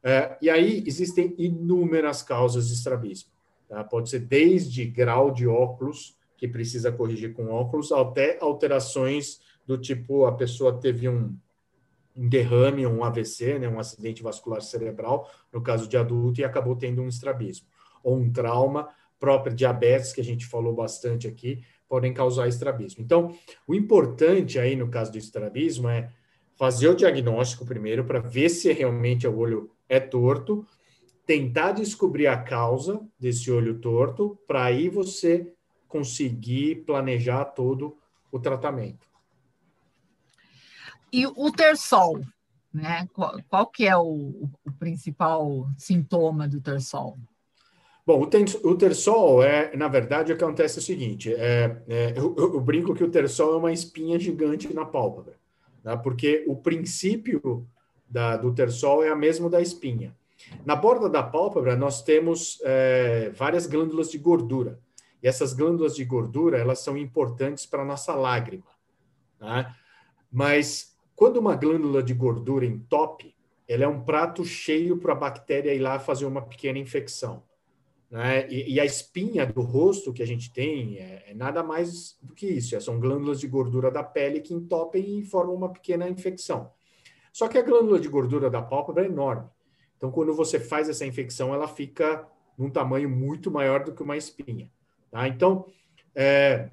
É, 0.00 0.38
e 0.40 0.48
aí 0.48 0.84
existem 0.86 1.34
inúmeras 1.36 2.22
causas 2.22 2.68
de 2.68 2.74
estrabismo. 2.74 3.30
Tá? 3.68 3.82
Pode 3.82 4.10
ser 4.10 4.20
desde 4.20 4.84
grau 4.84 5.32
de 5.32 5.48
óculos, 5.48 6.16
que 6.36 6.46
precisa 6.46 6.92
corrigir 6.92 7.34
com 7.34 7.48
óculos, 7.48 7.90
até 7.90 8.38
alterações 8.40 9.40
do 9.66 9.76
tipo 9.76 10.24
a 10.24 10.32
pessoa 10.32 10.78
teve 10.78 11.08
um, 11.08 11.36
um 12.16 12.28
derrame, 12.28 12.86
um 12.86 13.04
AVC, 13.04 13.58
né, 13.58 13.68
um 13.68 13.78
acidente 13.78 14.22
vascular 14.22 14.60
cerebral, 14.60 15.30
no 15.52 15.60
caso 15.60 15.88
de 15.88 15.96
adulto, 15.96 16.40
e 16.40 16.44
acabou 16.44 16.76
tendo 16.76 17.02
um 17.02 17.08
estrabismo. 17.08 17.66
Ou 18.02 18.16
um 18.16 18.30
trauma, 18.30 18.88
próprio 19.18 19.54
diabetes, 19.54 20.12
que 20.12 20.20
a 20.20 20.24
gente 20.24 20.46
falou 20.46 20.74
bastante 20.74 21.28
aqui, 21.28 21.62
podem 21.88 22.12
causar 22.14 22.48
estrabismo. 22.48 23.04
Então, 23.04 23.34
o 23.66 23.74
importante 23.74 24.58
aí 24.58 24.76
no 24.76 24.88
caso 24.88 25.12
do 25.12 25.18
estrabismo 25.18 25.88
é 25.88 26.10
fazer 26.56 26.88
o 26.88 26.94
diagnóstico 26.94 27.66
primeiro 27.66 28.04
para 28.04 28.20
ver 28.20 28.48
se 28.48 28.72
realmente 28.72 29.26
o 29.26 29.36
olho 29.36 29.70
é 29.88 29.98
torto, 29.98 30.66
tentar 31.26 31.72
descobrir 31.72 32.26
a 32.26 32.36
causa 32.36 33.00
desse 33.18 33.50
olho 33.50 33.78
torto, 33.78 34.38
para 34.46 34.64
aí 34.64 34.88
você 34.88 35.52
conseguir 35.88 36.84
planejar 36.86 37.44
todo 37.44 37.96
o 38.30 38.38
tratamento. 38.38 39.09
E 41.12 41.26
o 41.26 41.50
tersol, 41.50 42.20
né? 42.72 43.08
Qual, 43.12 43.36
qual 43.48 43.66
que 43.66 43.86
é 43.86 43.96
o, 43.96 44.48
o, 44.64 44.72
principal 44.78 45.68
sintoma 45.76 46.46
do 46.46 46.60
tersol? 46.60 47.18
Bom, 48.06 48.22
o, 48.22 48.26
ten, 48.26 48.44
o 48.64 48.74
tersol 48.74 49.42
é, 49.42 49.76
na 49.76 49.88
verdade, 49.88 50.32
acontece 50.32 50.78
o 50.78 50.82
seguinte: 50.82 51.32
é, 51.34 51.82
é 51.88 52.12
eu, 52.16 52.34
eu, 52.36 52.60
brinco 52.60 52.94
que 52.94 53.04
o 53.04 53.10
tersol 53.10 53.54
é 53.54 53.56
uma 53.56 53.72
espinha 53.72 54.18
gigante 54.18 54.72
na 54.72 54.84
pálpebra, 54.84 55.34
né? 55.82 55.96
porque 55.96 56.44
o 56.46 56.56
princípio 56.56 57.66
da, 58.08 58.36
do 58.36 58.54
tersol 58.54 59.04
é 59.04 59.08
a 59.08 59.16
mesma 59.16 59.50
da 59.50 59.60
espinha. 59.60 60.16
Na 60.64 60.74
borda 60.74 61.08
da 61.08 61.22
pálpebra, 61.22 61.76
nós 61.76 62.02
temos 62.02 62.58
é, 62.64 63.30
várias 63.30 63.66
glândulas 63.66 64.10
de 64.10 64.18
gordura. 64.18 64.78
E 65.22 65.28
essas 65.28 65.52
glândulas 65.52 65.94
de 65.94 66.04
gordura, 66.04 66.58
elas 66.58 66.78
são 66.78 66.96
importantes 66.96 67.66
para 67.66 67.82
a 67.82 67.84
nossa 67.84 68.14
lágrima. 68.14 68.64
Né? 69.38 69.74
Mas 70.32 70.89
quando 71.20 71.36
uma 71.36 71.54
glândula 71.54 72.02
de 72.02 72.14
gordura 72.14 72.64
entope, 72.64 73.36
ela 73.68 73.84
é 73.84 73.86
um 73.86 74.02
prato 74.02 74.42
cheio 74.42 74.96
para 74.96 75.12
a 75.12 75.14
bactéria 75.14 75.74
ir 75.74 75.78
lá 75.78 75.98
fazer 75.98 76.24
uma 76.24 76.40
pequena 76.40 76.78
infecção. 76.78 77.42
Né? 78.10 78.48
E, 78.48 78.72
e, 78.72 78.80
a 78.80 78.86
espinha 78.86 79.44
do 79.44 79.60
rosto 79.60 80.14
que 80.14 80.22
a 80.22 80.26
gente 80.26 80.50
tem 80.50 80.96
é, 80.96 81.24
é, 81.28 81.34
nada 81.34 81.62
mais 81.62 82.16
do 82.22 82.32
que 82.32 82.46
isso. 82.46 82.74
É, 82.74 82.80
são 82.80 82.98
glândulas 82.98 83.38
de 83.38 83.46
gordura 83.46 83.90
da 83.90 84.02
pele 84.02 84.40
que 84.40 84.54
entopem 84.54 85.18
e 85.18 85.22
formam 85.22 85.54
uma 85.54 85.70
pequena 85.70 86.08
infecção. 86.08 86.72
Só 87.30 87.48
que 87.48 87.58
a 87.58 87.62
glândula 87.62 88.00
de 88.00 88.08
gordura 88.08 88.48
da 88.48 88.62
pálpebra 88.62 89.04
é 89.04 89.06
enorme. 89.06 89.46
Então, 89.98 90.10
quando 90.10 90.34
você 90.34 90.58
faz 90.58 90.88
essa 90.88 91.04
infecção, 91.04 91.52
ela 91.52 91.68
fica 91.68 92.26
num 92.56 92.70
tamanho 92.70 93.10
muito 93.10 93.50
maior 93.50 93.84
do 93.84 93.92
que 93.92 94.02
uma 94.02 94.16
espinha. 94.16 94.72
Tá? 95.10 95.28
Então, 95.28 95.66
é, 96.14 96.70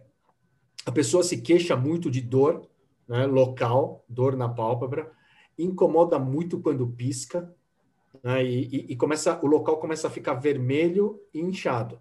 a 0.86 0.92
pessoa 0.94 1.22
se 1.22 1.42
queixa 1.42 1.76
muito 1.76 2.10
de 2.10 2.22
dor 2.22 2.66
né, 3.08 3.26
local, 3.26 4.04
dor 4.08 4.36
na 4.36 4.50
pálpebra, 4.50 5.12
incomoda 5.58 6.20
muito 6.20 6.60
quando 6.60 6.88
pisca, 6.88 7.54
né, 8.24 8.44
e, 8.44 8.92
e, 8.92 8.96
começa, 8.96 9.40
o 9.44 9.48
local 9.48 9.78
começa 9.78 10.08
a 10.08 10.12
ficar 10.12 10.36
vermelho 10.36 11.20
e 11.34 11.40
inchado, 11.40 12.00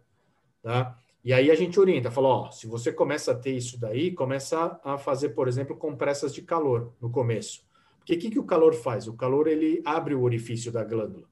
tá? 0.62 0.98
E 1.24 1.32
aí 1.32 1.50
a 1.50 1.54
gente 1.56 1.78
orienta, 1.80 2.10
fala, 2.10 2.28
ó, 2.28 2.50
se 2.50 2.66
você 2.68 2.92
começa 2.92 3.32
a 3.32 3.34
ter 3.34 3.52
isso 3.52 3.80
daí, 3.80 4.12
começa 4.12 4.80
a 4.84 4.96
fazer, 4.96 5.30
por 5.30 5.48
exemplo, 5.48 5.76
compressas 5.76 6.32
de 6.32 6.40
calor 6.40 6.94
no 7.00 7.10
começo. 7.10 7.66
Porque 7.98 8.14
o 8.14 8.18
que, 8.18 8.30
que 8.30 8.38
o 8.38 8.44
calor 8.44 8.74
faz? 8.74 9.08
O 9.08 9.14
calor, 9.14 9.48
ele 9.48 9.82
abre 9.84 10.14
o 10.14 10.22
orifício 10.22 10.70
da 10.70 10.84
glândula, 10.84 11.26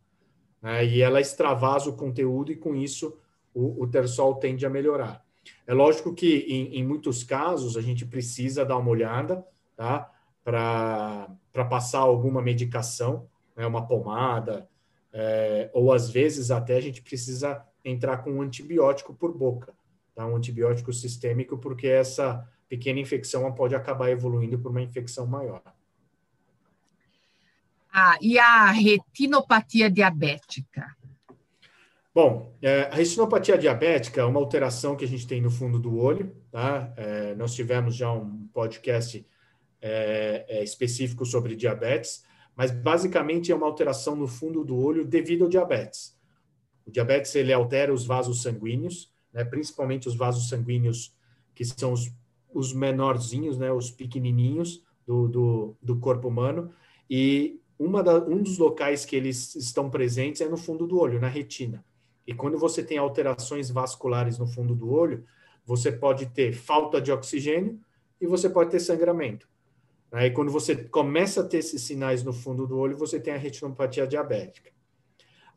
né, 0.60 0.84
e 0.84 1.00
ela 1.00 1.20
extravasa 1.20 1.88
o 1.88 1.96
conteúdo 1.96 2.50
e 2.50 2.56
com 2.56 2.74
isso 2.74 3.16
o, 3.54 3.82
o 3.82 3.86
tersol 3.86 4.34
tende 4.34 4.66
a 4.66 4.70
melhorar. 4.70 5.24
É 5.66 5.74
lógico 5.74 6.12
que 6.12 6.46
em, 6.48 6.78
em 6.78 6.84
muitos 6.84 7.22
casos 7.22 7.76
a 7.76 7.80
gente 7.80 8.04
precisa 8.04 8.64
dar 8.64 8.78
uma 8.78 8.90
olhada, 8.90 9.46
tá? 9.76 10.10
Para 10.42 11.28
passar 11.68 12.00
alguma 12.00 12.42
medicação, 12.42 13.28
né? 13.56 13.66
uma 13.66 13.86
pomada, 13.86 14.68
é, 15.12 15.70
ou 15.72 15.92
às 15.92 16.10
vezes 16.10 16.50
até 16.50 16.76
a 16.76 16.80
gente 16.80 17.00
precisa 17.02 17.64
entrar 17.84 18.18
com 18.18 18.32
um 18.32 18.42
antibiótico 18.42 19.14
por 19.14 19.36
boca, 19.36 19.72
tá? 20.14 20.26
um 20.26 20.36
antibiótico 20.36 20.92
sistêmico, 20.92 21.58
porque 21.58 21.86
essa 21.86 22.48
pequena 22.68 22.98
infecção 22.98 23.50
pode 23.52 23.74
acabar 23.74 24.10
evoluindo 24.10 24.58
para 24.58 24.70
uma 24.70 24.82
infecção 24.82 25.26
maior. 25.26 25.62
Ah, 27.92 28.18
e 28.20 28.38
a 28.38 28.72
retinopatia 28.72 29.88
diabética? 29.88 30.96
Bom, 32.12 32.52
é, 32.62 32.82
a 32.82 32.94
retinopatia 32.94 33.56
diabética 33.56 34.20
é 34.20 34.24
uma 34.24 34.40
alteração 34.40 34.96
que 34.96 35.04
a 35.04 35.08
gente 35.08 35.26
tem 35.26 35.40
no 35.40 35.50
fundo 35.50 35.78
do 35.78 35.96
olho, 35.96 36.34
tá? 36.50 36.92
É, 36.96 37.34
nós 37.34 37.54
tivemos 37.54 37.94
já 37.94 38.12
um 38.12 38.48
podcast 38.52 39.24
é, 39.86 40.46
é, 40.48 40.64
específico 40.64 41.26
sobre 41.26 41.54
diabetes, 41.54 42.24
mas 42.56 42.70
basicamente 42.70 43.52
é 43.52 43.54
uma 43.54 43.66
alteração 43.66 44.16
no 44.16 44.26
fundo 44.26 44.64
do 44.64 44.74
olho 44.74 45.04
devido 45.04 45.44
ao 45.44 45.50
diabetes. 45.50 46.18
O 46.86 46.90
diabetes 46.90 47.34
ele 47.34 47.52
altera 47.52 47.92
os 47.92 48.06
vasos 48.06 48.40
sanguíneos, 48.40 49.12
né, 49.30 49.44
principalmente 49.44 50.08
os 50.08 50.16
vasos 50.16 50.48
sanguíneos 50.48 51.14
que 51.54 51.66
são 51.66 51.92
os, 51.92 52.10
os 52.54 52.72
menorzinhos, 52.72 53.58
né, 53.58 53.70
os 53.70 53.90
pequenininhos 53.90 54.82
do, 55.06 55.28
do, 55.28 55.76
do 55.82 55.98
corpo 55.98 56.28
humano, 56.28 56.72
e 57.10 57.60
da, 58.02 58.24
um 58.24 58.42
dos 58.42 58.56
locais 58.56 59.04
que 59.04 59.14
eles 59.14 59.54
estão 59.54 59.90
presentes 59.90 60.40
é 60.40 60.48
no 60.48 60.56
fundo 60.56 60.86
do 60.86 60.98
olho, 60.98 61.20
na 61.20 61.28
retina. 61.28 61.84
E 62.26 62.32
quando 62.32 62.56
você 62.56 62.82
tem 62.82 62.96
alterações 62.96 63.68
vasculares 63.68 64.38
no 64.38 64.46
fundo 64.46 64.74
do 64.74 64.90
olho, 64.90 65.26
você 65.66 65.92
pode 65.92 66.24
ter 66.26 66.54
falta 66.54 67.02
de 67.02 67.12
oxigênio 67.12 67.78
e 68.18 68.26
você 68.26 68.48
pode 68.48 68.70
ter 68.70 68.80
sangramento. 68.80 69.46
Aí, 70.14 70.30
quando 70.30 70.52
você 70.52 70.76
começa 70.76 71.40
a 71.40 71.44
ter 71.44 71.58
esses 71.58 71.82
sinais 71.82 72.22
no 72.22 72.32
fundo 72.32 72.68
do 72.68 72.78
olho, 72.78 72.96
você 72.96 73.18
tem 73.18 73.34
a 73.34 73.36
retinopatia 73.36 74.06
diabética. 74.06 74.70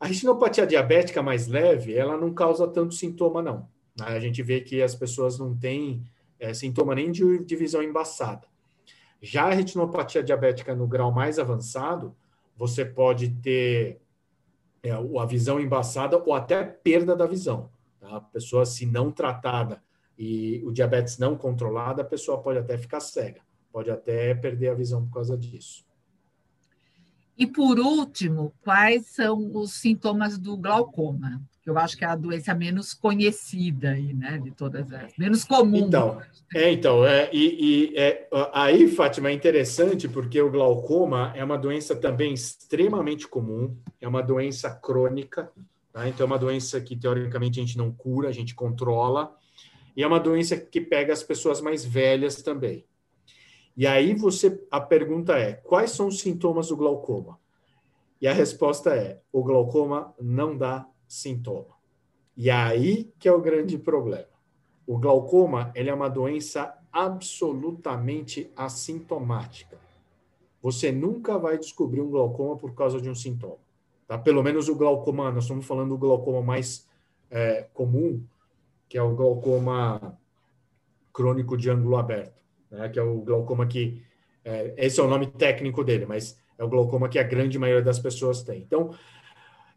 A 0.00 0.06
retinopatia 0.08 0.66
diabética 0.66 1.22
mais 1.22 1.46
leve, 1.46 1.94
ela 1.94 2.16
não 2.16 2.34
causa 2.34 2.66
tanto 2.66 2.92
sintoma, 2.92 3.40
não. 3.40 3.68
A 4.00 4.18
gente 4.18 4.42
vê 4.42 4.60
que 4.60 4.82
as 4.82 4.96
pessoas 4.96 5.38
não 5.38 5.56
têm 5.56 6.04
é, 6.40 6.52
sintoma 6.52 6.92
nem 6.92 7.12
de 7.12 7.44
divisão 7.44 7.84
embaçada. 7.84 8.48
Já 9.22 9.44
a 9.44 9.54
retinopatia 9.54 10.24
diabética 10.24 10.74
no 10.74 10.88
grau 10.88 11.12
mais 11.12 11.38
avançado, 11.38 12.16
você 12.56 12.84
pode 12.84 13.28
ter 13.28 14.00
é, 14.82 14.90
a 14.90 15.24
visão 15.24 15.60
embaçada 15.60 16.18
ou 16.18 16.34
até 16.34 16.64
perda 16.64 17.14
da 17.14 17.26
visão. 17.26 17.70
Tá? 18.00 18.16
A 18.16 18.20
pessoa, 18.20 18.66
se 18.66 18.84
não 18.84 19.12
tratada 19.12 19.80
e 20.18 20.60
o 20.64 20.72
diabetes 20.72 21.16
não 21.16 21.36
controlado, 21.36 22.02
a 22.02 22.04
pessoa 22.04 22.42
pode 22.42 22.58
até 22.58 22.76
ficar 22.76 22.98
cega 22.98 23.46
pode 23.72 23.90
até 23.90 24.34
perder 24.34 24.68
a 24.68 24.74
visão 24.74 25.04
por 25.04 25.14
causa 25.14 25.36
disso. 25.36 25.88
E 27.38 27.46
por 27.46 27.78
último, 27.78 28.52
quais 28.62 29.06
são 29.06 29.52
os 29.54 29.74
sintomas 29.74 30.36
do 30.36 30.56
glaucoma? 30.56 31.40
Que 31.62 31.70
eu 31.70 31.78
acho 31.78 31.96
que 31.96 32.04
é 32.04 32.08
a 32.08 32.16
doença 32.16 32.52
menos 32.52 32.92
conhecida 32.92 33.90
aí, 33.90 34.12
né, 34.12 34.38
de 34.38 34.50
todas 34.50 34.92
as, 34.92 35.16
menos 35.16 35.44
comum. 35.44 35.76
Então, 35.76 36.20
é, 36.52 36.72
então, 36.72 37.06
é, 37.06 37.30
e, 37.32 37.92
e 37.92 37.96
é, 37.96 38.26
aí, 38.52 38.88
Fátima, 38.88 39.28
é 39.28 39.32
interessante 39.32 40.08
porque 40.08 40.42
o 40.42 40.50
glaucoma 40.50 41.32
é 41.36 41.44
uma 41.44 41.56
doença 41.56 41.94
também 41.94 42.34
extremamente 42.34 43.28
comum, 43.28 43.76
é 44.00 44.08
uma 44.08 44.22
doença 44.22 44.68
crônica, 44.70 45.48
tá? 45.92 46.08
então 46.08 46.24
é 46.24 46.26
uma 46.26 46.38
doença 46.38 46.80
que 46.80 46.96
teoricamente 46.96 47.60
a 47.60 47.62
gente 47.62 47.78
não 47.78 47.92
cura, 47.92 48.28
a 48.28 48.32
gente 48.32 48.52
controla, 48.52 49.32
e 49.96 50.02
é 50.02 50.06
uma 50.06 50.18
doença 50.18 50.56
que 50.56 50.80
pega 50.80 51.12
as 51.12 51.22
pessoas 51.22 51.60
mais 51.60 51.84
velhas 51.84 52.42
também. 52.42 52.84
E 53.78 53.86
aí 53.86 54.12
você 54.12 54.60
a 54.72 54.80
pergunta 54.80 55.38
é: 55.38 55.52
quais 55.52 55.92
são 55.92 56.08
os 56.08 56.18
sintomas 56.18 56.66
do 56.66 56.76
glaucoma? 56.76 57.38
E 58.20 58.26
a 58.26 58.32
resposta 58.32 58.92
é: 58.92 59.20
o 59.32 59.44
glaucoma 59.44 60.12
não 60.20 60.56
dá 60.56 60.84
sintoma. 61.06 61.78
E 62.36 62.50
aí 62.50 63.12
que 63.20 63.28
é 63.28 63.32
o 63.32 63.40
grande 63.40 63.78
problema. 63.78 64.26
O 64.84 64.98
glaucoma, 64.98 65.70
ele 65.76 65.90
é 65.90 65.94
uma 65.94 66.10
doença 66.10 66.76
absolutamente 66.90 68.50
assintomática. 68.56 69.78
Você 70.60 70.90
nunca 70.90 71.38
vai 71.38 71.56
descobrir 71.56 72.00
um 72.00 72.10
glaucoma 72.10 72.56
por 72.56 72.74
causa 72.74 73.00
de 73.00 73.08
um 73.08 73.14
sintoma. 73.14 73.58
Tá? 74.08 74.18
Pelo 74.18 74.42
menos 74.42 74.68
o 74.68 74.74
glaucoma, 74.74 75.30
nós 75.30 75.44
estamos 75.44 75.64
falando 75.64 75.90
do 75.90 75.98
glaucoma 75.98 76.42
mais 76.42 76.84
é, 77.30 77.68
comum, 77.72 78.20
que 78.88 78.98
é 78.98 79.02
o 79.02 79.14
glaucoma 79.14 80.18
crônico 81.12 81.56
de 81.56 81.70
ângulo 81.70 81.96
aberto 81.96 82.38
né, 82.70 82.88
que 82.88 82.98
é 82.98 83.02
o 83.02 83.20
glaucoma 83.20 83.66
que. 83.66 84.02
É, 84.44 84.74
esse 84.76 85.00
é 85.00 85.02
o 85.02 85.08
nome 85.08 85.26
técnico 85.26 85.84
dele, 85.84 86.06
mas 86.06 86.38
é 86.56 86.64
o 86.64 86.68
glaucoma 86.68 87.08
que 87.08 87.18
a 87.18 87.22
grande 87.22 87.58
maioria 87.58 87.84
das 87.84 87.98
pessoas 87.98 88.42
tem. 88.42 88.60
Então, 88.60 88.94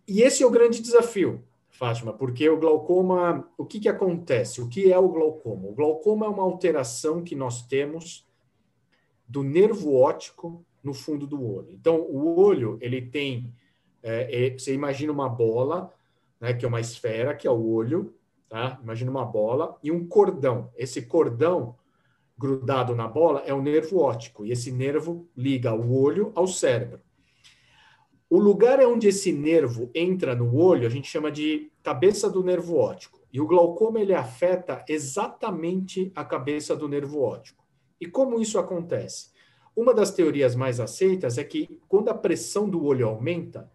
e 0.08 0.22
esse 0.22 0.44
é 0.44 0.46
o 0.46 0.52
grande 0.52 0.82
desafio: 0.82 1.44
Fátima, 1.70 2.14
porque 2.14 2.50
o 2.50 2.60
glaucoma, 2.60 3.48
o 3.58 3.66
que, 3.66 3.80
que 3.80 3.90
acontece? 3.90 4.62
O 4.62 4.68
que 4.68 4.92
é 4.92 4.98
o 4.98 5.10
glaucoma? 5.10 5.68
O 5.68 5.74
glaucoma 5.74 6.26
é 6.26 6.30
uma 6.30 6.44
alteração 6.44 7.24
que 7.24 7.36
nós 7.36 7.66
temos 7.66 8.28
do 9.28 9.44
nervo 9.44 9.96
óptico 9.96 10.66
no 10.84 10.94
fundo 10.94 11.26
do 11.26 11.42
olho. 11.44 11.72
Então, 11.72 12.02
o 12.02 12.40
olho, 12.40 12.78
ele 12.82 13.02
tem, 13.02 13.54
é, 14.04 14.48
é, 14.48 14.58
você 14.58 14.74
imagina 14.74 15.12
uma 15.12 15.30
bola, 15.30 15.94
né, 16.40 16.54
que 16.54 16.66
é 16.66 16.68
uma 16.68 16.82
esfera, 16.82 17.36
que 17.36 17.48
é 17.48 17.52
o 17.52 17.66
olho, 17.70 18.14
tá? 18.50 18.80
Imagina 18.84 19.10
uma 19.10 19.24
bola 19.24 19.78
e 19.82 19.92
um 19.92 20.06
cordão. 20.06 20.70
Esse 20.76 21.04
cordão 21.04 21.76
grudado 22.42 22.96
na 22.96 23.08
bola 23.08 23.44
é 23.46 23.54
o 23.54 23.62
nervo 23.62 24.00
óptico, 24.00 24.44
e 24.44 24.52
esse 24.52 24.72
nervo 24.72 25.30
liga 25.38 25.74
o 25.74 25.96
olho 26.02 26.32
ao 26.34 26.48
cérebro. 26.48 27.00
O 28.28 28.40
lugar 28.40 28.80
onde 28.80 29.08
esse 29.08 29.32
nervo 29.32 29.92
entra 29.94 30.34
no 30.34 30.56
olho, 30.56 30.88
a 30.88 30.90
gente 30.90 31.08
chama 31.08 31.32
de 31.32 31.72
cabeça 31.84 32.30
do 32.30 32.44
nervo 32.44 32.78
óptico. 32.78 33.20
E 33.32 33.40
o 33.40 33.46
glaucoma 33.46 34.00
ele 34.00 34.14
afeta 34.14 34.84
exatamente 34.88 36.12
a 36.16 36.24
cabeça 36.26 36.76
do 36.76 36.88
nervo 36.88 37.22
óptico. 37.22 37.64
E 38.00 38.08
como 38.08 38.40
isso 38.40 38.58
acontece? 38.58 39.30
Uma 39.76 39.94
das 39.94 40.12
teorias 40.12 40.56
mais 40.56 40.80
aceitas 40.80 41.38
é 41.38 41.44
que 41.44 41.80
quando 41.88 42.10
a 42.10 42.14
pressão 42.14 42.70
do 42.70 42.84
olho 42.84 43.08
aumenta, 43.08 43.72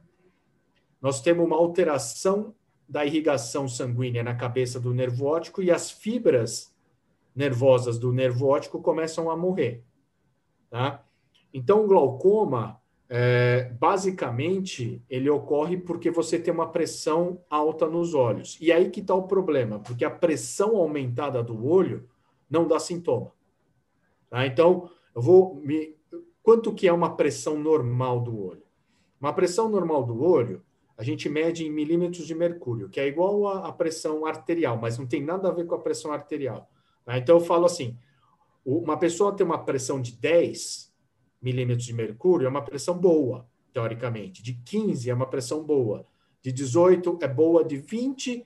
nós 1.00 1.20
temos 1.20 1.46
uma 1.46 1.56
alteração 1.56 2.54
da 2.88 3.04
irrigação 3.04 3.68
sanguínea 3.68 4.22
na 4.22 4.34
cabeça 4.34 4.80
do 4.80 4.92
nervo 4.92 5.26
óptico 5.26 5.62
e 5.62 5.70
as 5.70 5.90
fibras 5.90 6.74
nervosas 7.36 7.98
do 7.98 8.12
nervo 8.12 8.46
óptico 8.46 8.80
começam 8.80 9.30
a 9.30 9.36
morrer. 9.36 9.84
Tá? 10.70 11.04
Então, 11.52 11.84
o 11.84 11.86
glaucoma 11.86 12.80
é, 13.08 13.70
basicamente, 13.78 15.02
ele 15.08 15.30
ocorre 15.30 15.76
porque 15.76 16.10
você 16.10 16.38
tem 16.38 16.52
uma 16.52 16.70
pressão 16.70 17.40
alta 17.48 17.86
nos 17.86 18.14
olhos. 18.14 18.58
E 18.60 18.72
aí 18.72 18.90
que 18.90 19.00
está 19.00 19.14
o 19.14 19.28
problema, 19.28 19.78
porque 19.78 20.04
a 20.04 20.10
pressão 20.10 20.76
aumentada 20.76 21.42
do 21.42 21.66
olho 21.66 22.08
não 22.50 22.66
dá 22.66 22.78
sintoma. 22.78 23.32
Tá? 24.28 24.46
Então, 24.46 24.90
eu 25.14 25.22
vou 25.22 25.54
me. 25.56 25.94
Quanto 26.42 26.72
que 26.72 26.86
é 26.86 26.92
uma 26.92 27.16
pressão 27.16 27.58
normal 27.58 28.20
do 28.20 28.40
olho? 28.40 28.62
Uma 29.20 29.32
pressão 29.32 29.68
normal 29.68 30.04
do 30.04 30.22
olho, 30.22 30.62
a 30.96 31.02
gente 31.02 31.28
mede 31.28 31.64
em 31.64 31.70
milímetros 31.70 32.26
de 32.26 32.34
mercúrio, 32.34 32.88
que 32.88 33.00
é 33.00 33.06
igual 33.06 33.48
à 33.48 33.72
pressão 33.72 34.24
arterial, 34.24 34.78
mas 34.80 34.98
não 34.98 35.06
tem 35.06 35.22
nada 35.22 35.48
a 35.48 35.52
ver 35.52 35.66
com 35.66 35.74
a 35.74 35.80
pressão 35.80 36.12
arterial. 36.12 36.70
Tá? 37.06 37.16
Então, 37.16 37.36
eu 37.36 37.40
falo 37.40 37.64
assim: 37.64 37.96
uma 38.62 38.98
pessoa 38.98 39.32
tem 39.32 39.46
uma 39.46 39.64
pressão 39.64 40.02
de 40.02 40.12
10 40.12 40.94
milímetros 41.40 41.86
de 41.86 41.94
mercúrio 41.94 42.46
é 42.46 42.48
uma 42.48 42.62
pressão 42.62 42.98
boa, 42.98 43.46
teoricamente. 43.72 44.42
De 44.42 44.54
15 44.54 45.08
é 45.08 45.14
uma 45.14 45.26
pressão 45.26 45.62
boa. 45.62 46.04
De 46.42 46.50
18 46.50 47.18
é 47.22 47.28
boa. 47.28 47.64
De 47.64 47.76
20 47.76 48.44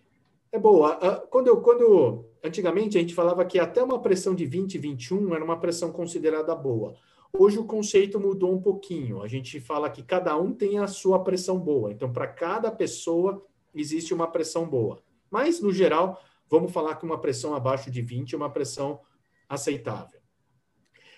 é 0.53 0.59
boa. 0.59 0.99
Ah, 1.01 1.17
quando 1.17 1.47
eu, 1.49 1.61
quando 1.63 2.27
antigamente 2.45 2.99
a 2.99 3.01
gente 3.01 3.15
falava 3.15 3.45
que 3.45 3.59
até 3.59 3.83
uma 3.83 4.01
pressão 4.01 4.35
de 4.35 4.45
20, 4.45 4.77
21 4.77 5.35
era 5.35 5.45
uma 5.45 5.59
pressão 5.59 5.91
considerada 5.91 6.55
boa. 6.55 6.95
Hoje 7.33 7.59
o 7.59 7.65
conceito 7.65 8.19
mudou 8.21 8.53
um 8.53 8.61
pouquinho. 8.61 9.23
A 9.23 9.29
gente 9.29 9.61
fala 9.61 9.89
que 9.89 10.03
cada 10.03 10.37
um 10.37 10.53
tem 10.53 10.79
a 10.79 10.87
sua 10.87 11.23
pressão 11.23 11.59
boa. 11.59 11.93
Então, 11.93 12.13
para 12.13 12.27
cada 12.27 12.71
pessoa 12.71 13.43
existe 13.75 14.13
uma 14.13 14.27
pressão 14.27 14.69
boa. 14.69 15.01
Mas, 15.31 15.61
no 15.61 15.73
geral, 15.73 16.21
vamos 16.51 16.73
falar 16.73 16.97
que 16.97 17.05
uma 17.05 17.21
pressão 17.21 17.55
abaixo 17.55 17.91
de 17.91 18.03
20 18.03 18.35
é 18.35 18.37
uma 18.37 18.51
pressão 18.51 19.01
aceitável. 19.49 20.21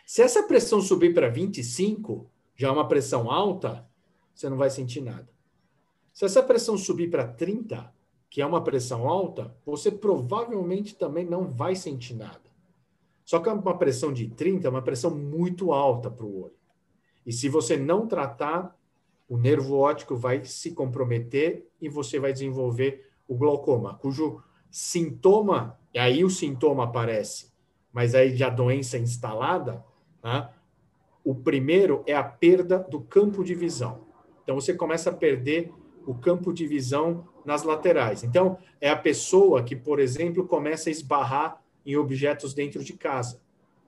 Se 0.06 0.20
essa 0.20 0.42
pressão 0.42 0.80
subir 0.80 1.14
para 1.14 1.28
25, 1.28 2.30
já 2.54 2.68
é 2.68 2.70
uma 2.70 2.86
pressão 2.86 3.30
alta, 3.30 3.88
você 4.34 4.48
não 4.48 4.56
vai 4.56 4.70
sentir 4.70 5.00
nada. 5.00 5.28
Se 6.12 6.24
essa 6.24 6.42
pressão 6.42 6.76
subir 6.76 7.10
para 7.10 7.26
30, 7.26 7.92
que 8.28 8.42
é 8.42 8.46
uma 8.46 8.62
pressão 8.62 9.08
alta, 9.08 9.56
você 9.64 9.90
provavelmente 9.90 10.94
também 10.94 11.24
não 11.24 11.50
vai 11.50 11.74
sentir 11.74 12.14
nada. 12.14 12.42
Só 13.24 13.38
que 13.38 13.48
uma 13.48 13.78
pressão 13.78 14.12
de 14.12 14.28
30 14.28 14.66
é 14.66 14.70
uma 14.70 14.82
pressão 14.82 15.16
muito 15.16 15.72
alta 15.72 16.10
para 16.10 16.26
o 16.26 16.42
olho. 16.42 16.56
E 17.24 17.32
se 17.32 17.48
você 17.48 17.76
não 17.76 18.06
tratar, 18.06 18.76
o 19.28 19.38
nervo 19.38 19.78
óptico 19.78 20.16
vai 20.16 20.44
se 20.44 20.72
comprometer 20.72 21.66
e 21.80 21.88
você 21.88 22.18
vai 22.18 22.32
desenvolver 22.32 23.08
o 23.26 23.34
glaucoma, 23.34 23.94
cujo 23.94 24.42
sintoma, 24.72 25.78
e 25.94 26.00
aí 26.00 26.24
o 26.24 26.30
sintoma 26.30 26.84
aparece, 26.84 27.52
mas 27.92 28.16
aí 28.16 28.36
já 28.36 28.48
a 28.48 28.50
doença 28.50 28.98
instalada, 28.98 29.84
Tá? 30.22 30.54
O 31.24 31.34
primeiro 31.34 32.02
é 32.06 32.14
a 32.14 32.22
perda 32.22 32.78
do 32.78 33.00
campo 33.00 33.44
de 33.44 33.54
visão. 33.54 34.06
Então, 34.42 34.54
você 34.54 34.72
começa 34.72 35.10
a 35.10 35.12
perder 35.12 35.72
o 36.06 36.14
campo 36.14 36.52
de 36.52 36.66
visão 36.66 37.28
nas 37.44 37.64
laterais. 37.64 38.24
Então, 38.24 38.58
é 38.80 38.88
a 38.88 38.96
pessoa 38.96 39.62
que, 39.62 39.76
por 39.76 39.98
exemplo, 39.98 40.46
começa 40.46 40.88
a 40.88 40.92
esbarrar 40.92 41.60
em 41.84 41.96
objetos 41.96 42.54
dentro 42.54 42.82
de 42.82 42.94
casa. 42.94 43.40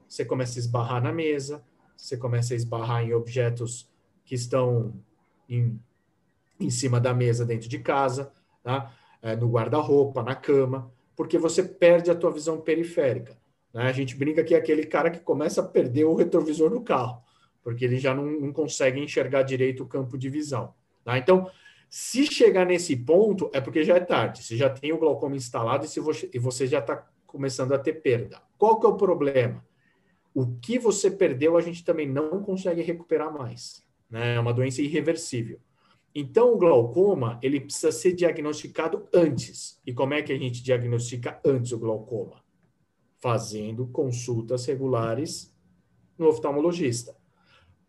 Você 0.09 0.25
começa 0.25 0.59
a 0.59 0.61
esbarrar 0.61 1.03
na 1.03 1.13
mesa, 1.13 1.65
você 1.97 2.17
começa 2.17 2.53
a 2.53 2.57
esbarrar 2.57 3.05
em 3.05 3.15
objetos 3.15 3.89
que 4.25 4.35
estão 4.35 4.93
em, 5.49 5.79
em 6.59 6.71
cima 6.71 7.01
da 7.01 7.15
mesa 7.15 7.45
dentro 7.45 7.69
de 7.69 7.79
casa, 7.79 8.33
tá? 8.63 8.93
É, 9.25 9.35
no 9.35 9.49
guarda-roupa, 9.49 10.23
na 10.23 10.35
cama, 10.35 10.93
porque 11.17 11.39
você 11.39 11.63
perde 11.63 12.11
a 12.11 12.15
tua 12.15 12.31
visão 12.31 12.61
periférica. 12.61 13.35
Né? 13.73 13.85
A 13.85 13.93
gente 13.93 14.15
brinca 14.15 14.45
que 14.45 14.55
é 14.55 14.59
aquele 14.59 14.85
cara 14.85 15.11
que 15.11 15.19
começa 15.19 15.63
a 15.63 15.65
perder 15.65 16.05
o 16.05 16.15
retrovisor 16.15 16.69
do 16.69 16.83
carro, 16.83 17.23
porque 17.63 17.87
ele 17.87 17.99
já 17.99 18.15
não, 18.15 18.27
não 18.27 18.53
consegue 18.53 19.01
enxergar 19.01 19.43
direito 19.43 19.83
o 19.83 19.87
campo 19.87 20.19
de 20.19 20.29
visão. 20.29 20.75
Tá? 21.03 21.17
Então, 21.17 21.51
se 21.89 22.27
chegar 22.27 22.67
nesse 22.67 22.95
ponto, 22.95 23.51
é 23.55 23.63
porque 23.63 23.83
já 23.83 23.97
é 23.97 24.01
tarde. 24.01 24.43
Você 24.43 24.59
já 24.59 24.69
tem 24.69 24.93
o 24.93 24.99
glaucoma 24.99 25.37
instalado 25.37 25.87
e, 25.87 25.89
se 25.89 26.01
você, 26.01 26.29
e 26.33 26.39
você 26.39 26.67
já 26.67 26.81
está 26.81 27.09
começando 27.27 27.73
a 27.73 27.79
ter 27.79 27.95
perda. 27.95 28.43
Qual 28.59 28.79
que 28.79 28.85
é 28.85 28.89
o 28.91 28.97
problema? 28.97 29.65
O 30.35 30.55
que 30.57 30.79
você 30.79 31.11
perdeu, 31.11 31.57
a 31.57 31.63
gente 31.63 31.83
também 31.83 32.07
não 32.07 32.43
consegue 32.43 32.83
recuperar 32.83 33.33
mais. 33.33 33.83
Né? 34.11 34.35
É 34.35 34.41
uma 34.41 34.53
doença 34.53 34.83
irreversível. 34.83 35.59
Então, 36.15 36.55
o 36.55 36.59
glaucoma, 36.59 37.39
ele 37.43 37.61
precisa 37.61 37.91
ser 37.91 38.13
diagnosticado 38.13 39.09
antes. 39.13 39.81
E 39.85 39.93
como 39.93 40.15
é 40.15 40.23
que 40.23 40.33
a 40.33 40.39
gente 40.39 40.63
diagnostica 40.63 41.41
antes 41.45 41.73
o 41.73 41.79
glaucoma? 41.79 42.45
fazendo 43.25 43.87
consultas 43.87 44.67
regulares 44.67 45.51
no 46.19 46.29
oftalmologista. 46.29 47.17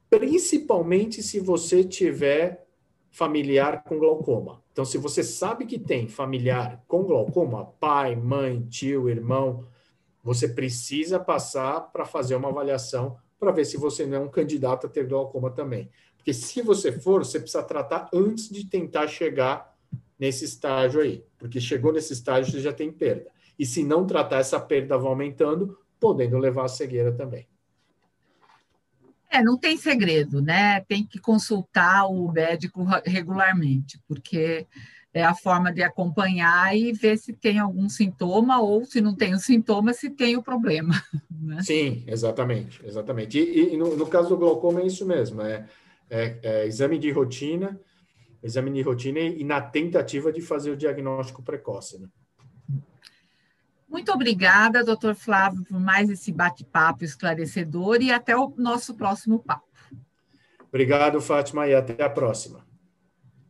Principalmente 0.09 1.21
se 1.21 1.41
você 1.41 1.83
tiver 1.83 2.65
familiar 3.11 3.83
com 3.83 3.99
glaucoma. 3.99 4.63
Então, 4.71 4.85
se 4.85 4.97
você 4.97 5.25
sabe 5.25 5.65
que 5.65 5.77
tem 5.77 6.07
familiar 6.07 6.81
com 6.87 7.03
glaucoma, 7.03 7.65
pai, 7.65 8.15
mãe, 8.15 8.61
tio, 8.61 9.09
irmão, 9.09 9.65
você 10.23 10.47
precisa 10.47 11.19
passar 11.19 11.81
para 11.81 12.05
fazer 12.05 12.35
uma 12.37 12.47
avaliação 12.47 13.17
para 13.37 13.51
ver 13.51 13.65
se 13.65 13.75
você 13.75 14.05
não 14.05 14.17
é 14.17 14.19
um 14.21 14.29
candidato 14.29 14.87
a 14.87 14.89
ter 14.89 15.05
glaucoma 15.05 15.51
também. 15.51 15.89
Porque 16.25 16.33
se 16.33 16.63
você 16.63 16.91
for, 16.91 17.23
você 17.23 17.39
precisa 17.39 17.61
tratar 17.61 18.09
antes 18.11 18.49
de 18.49 18.65
tentar 18.65 19.07
chegar 19.07 19.77
nesse 20.17 20.43
estágio 20.43 21.01
aí. 21.01 21.23
Porque 21.37 21.61
chegou 21.61 21.93
nesse 21.93 22.13
estágio, 22.13 22.51
você 22.51 22.61
já 22.61 22.73
tem 22.73 22.91
perda 22.91 23.29
e 23.59 23.65
se 23.65 23.83
não 23.83 24.07
tratar 24.07 24.39
essa 24.39 24.59
perda 24.59 24.97
vai 24.97 25.07
aumentando, 25.07 25.77
podendo 25.99 26.35
levar 26.39 26.65
à 26.65 26.67
cegueira 26.67 27.11
também. 27.11 27.47
É, 29.29 29.43
não 29.43 29.55
tem 29.55 29.77
segredo, 29.77 30.41
né? 30.41 30.81
Tem 30.81 31.05
que 31.05 31.19
consultar 31.19 32.07
o 32.07 32.31
médico 32.31 32.83
regularmente, 33.05 33.99
porque 34.07 34.65
é 35.13 35.23
a 35.23 35.35
forma 35.35 35.71
de 35.71 35.81
acompanhar 35.83 36.75
e 36.75 36.91
ver 36.91 37.17
se 37.19 37.33
tem 37.33 37.59
algum 37.59 37.87
sintoma 37.87 38.59
ou 38.59 38.83
se 38.83 38.99
não 38.99 39.15
tem 39.15 39.35
o 39.35 39.39
sintoma, 39.39 39.93
se 39.93 40.09
tem 40.09 40.35
o 40.35 40.43
problema. 40.43 40.93
Né? 41.45 41.61
Sim, 41.61 42.03
exatamente, 42.07 42.81
exatamente. 42.83 43.37
E, 43.37 43.75
e 43.75 43.77
no, 43.77 43.95
no, 43.95 44.07
caso 44.07 44.29
do 44.29 44.37
glaucoma 44.37 44.81
é 44.81 44.87
isso 44.87 45.05
mesmo, 45.05 45.41
é, 45.41 45.67
é, 46.09 46.39
é, 46.43 46.67
exame 46.67 46.97
de 46.97 47.11
rotina, 47.11 47.79
exame 48.41 48.71
de 48.71 48.81
rotina 48.81 49.19
e, 49.19 49.41
e 49.41 49.43
na 49.43 49.61
tentativa 49.61 50.31
de 50.31 50.41
fazer 50.41 50.71
o 50.71 50.77
diagnóstico 50.77 51.43
precoce, 51.43 51.99
né? 51.99 52.07
Muito 53.87 54.11
obrigada, 54.11 54.83
doutor 54.83 55.15
Flávio, 55.15 55.63
por 55.63 55.79
mais 55.79 56.09
esse 56.09 56.31
bate-papo 56.31 57.05
esclarecedor 57.05 58.01
e 58.01 58.11
até 58.11 58.35
o 58.35 58.53
nosso 58.57 58.93
próximo 58.95 59.39
papo. 59.39 59.65
Obrigado, 60.67 61.21
Fátima, 61.21 61.65
e 61.67 61.73
até 61.73 62.03
a 62.03 62.09
próxima. 62.09 62.64